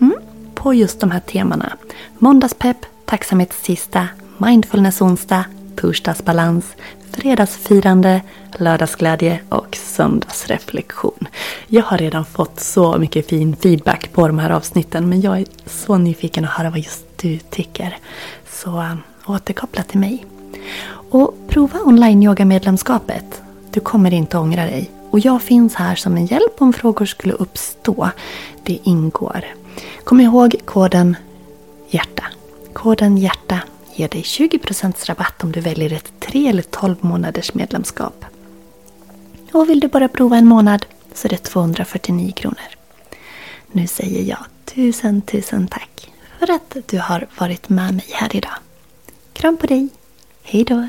Mm, 0.00 0.14
på 0.62 0.74
just 0.74 1.00
de 1.00 1.10
här 1.10 1.20
temana. 1.20 1.72
Måndagspepp, 2.18 2.76
tacksamhetstisdag, 3.04 4.06
mindfulness-onsdag, 4.38 5.44
torsdagsbalans, 5.76 6.66
fredagsfirande, 7.10 8.22
lördagsglädje 8.58 9.40
och 9.48 9.76
söndagsreflektion. 9.76 11.28
Jag 11.66 11.82
har 11.82 11.98
redan 11.98 12.24
fått 12.24 12.60
så 12.60 12.98
mycket 12.98 13.28
fin 13.28 13.56
feedback 13.56 14.12
på 14.12 14.26
de 14.26 14.38
här 14.38 14.50
avsnitten 14.50 15.08
men 15.08 15.20
jag 15.20 15.38
är 15.38 15.46
så 15.66 15.96
nyfiken 15.96 16.44
att 16.44 16.50
höra 16.50 16.70
vad 16.70 16.78
just 16.78 17.04
du 17.16 17.38
tycker. 17.38 17.98
Så 18.50 18.70
um, 18.70 19.02
återkoppla 19.26 19.82
till 19.82 20.00
mig. 20.00 20.26
Och 21.10 21.34
prova 21.48 21.78
online-yoga-medlemskapet. 21.80 23.42
Du 23.70 23.80
kommer 23.80 24.14
inte 24.14 24.38
ångra 24.38 24.64
dig. 24.64 24.90
Och 25.10 25.20
jag 25.20 25.42
finns 25.42 25.74
här 25.74 25.94
som 25.94 26.16
en 26.16 26.26
hjälp 26.26 26.54
om 26.58 26.72
frågor 26.72 27.06
skulle 27.06 27.34
uppstå. 27.34 28.10
Det 28.62 28.78
ingår. 28.82 29.44
Kom 30.04 30.20
ihåg 30.20 30.56
koden 30.64 31.16
HJÄRTA. 31.88 32.24
Koden 32.72 33.16
HJÄRTA 33.16 33.60
ger 33.94 34.08
dig 34.08 34.22
20% 34.22 35.06
rabatt 35.06 35.44
om 35.44 35.52
du 35.52 35.60
väljer 35.60 35.92
ett 35.92 36.12
3 36.20 36.48
eller 36.48 36.62
12 36.62 36.96
månaders 37.00 37.54
medlemskap. 37.54 38.24
Och 39.52 39.70
vill 39.70 39.80
du 39.80 39.88
bara 39.88 40.08
prova 40.08 40.36
en 40.36 40.46
månad 40.46 40.86
så 41.14 41.28
är 41.28 41.30
det 41.30 41.42
249 41.42 42.32
kronor. 42.32 42.68
Nu 43.72 43.86
säger 43.86 44.22
jag 44.22 44.44
tusen, 44.64 45.22
tusen 45.22 45.66
tack 45.66 46.12
för 46.38 46.50
att 46.50 46.76
du 46.86 46.98
har 46.98 47.26
varit 47.38 47.68
med 47.68 47.94
mig 47.94 48.06
här 48.10 48.36
idag. 48.36 48.54
Kram 49.32 49.56
på 49.56 49.66
dig! 49.66 49.88
hejdå! 50.42 50.88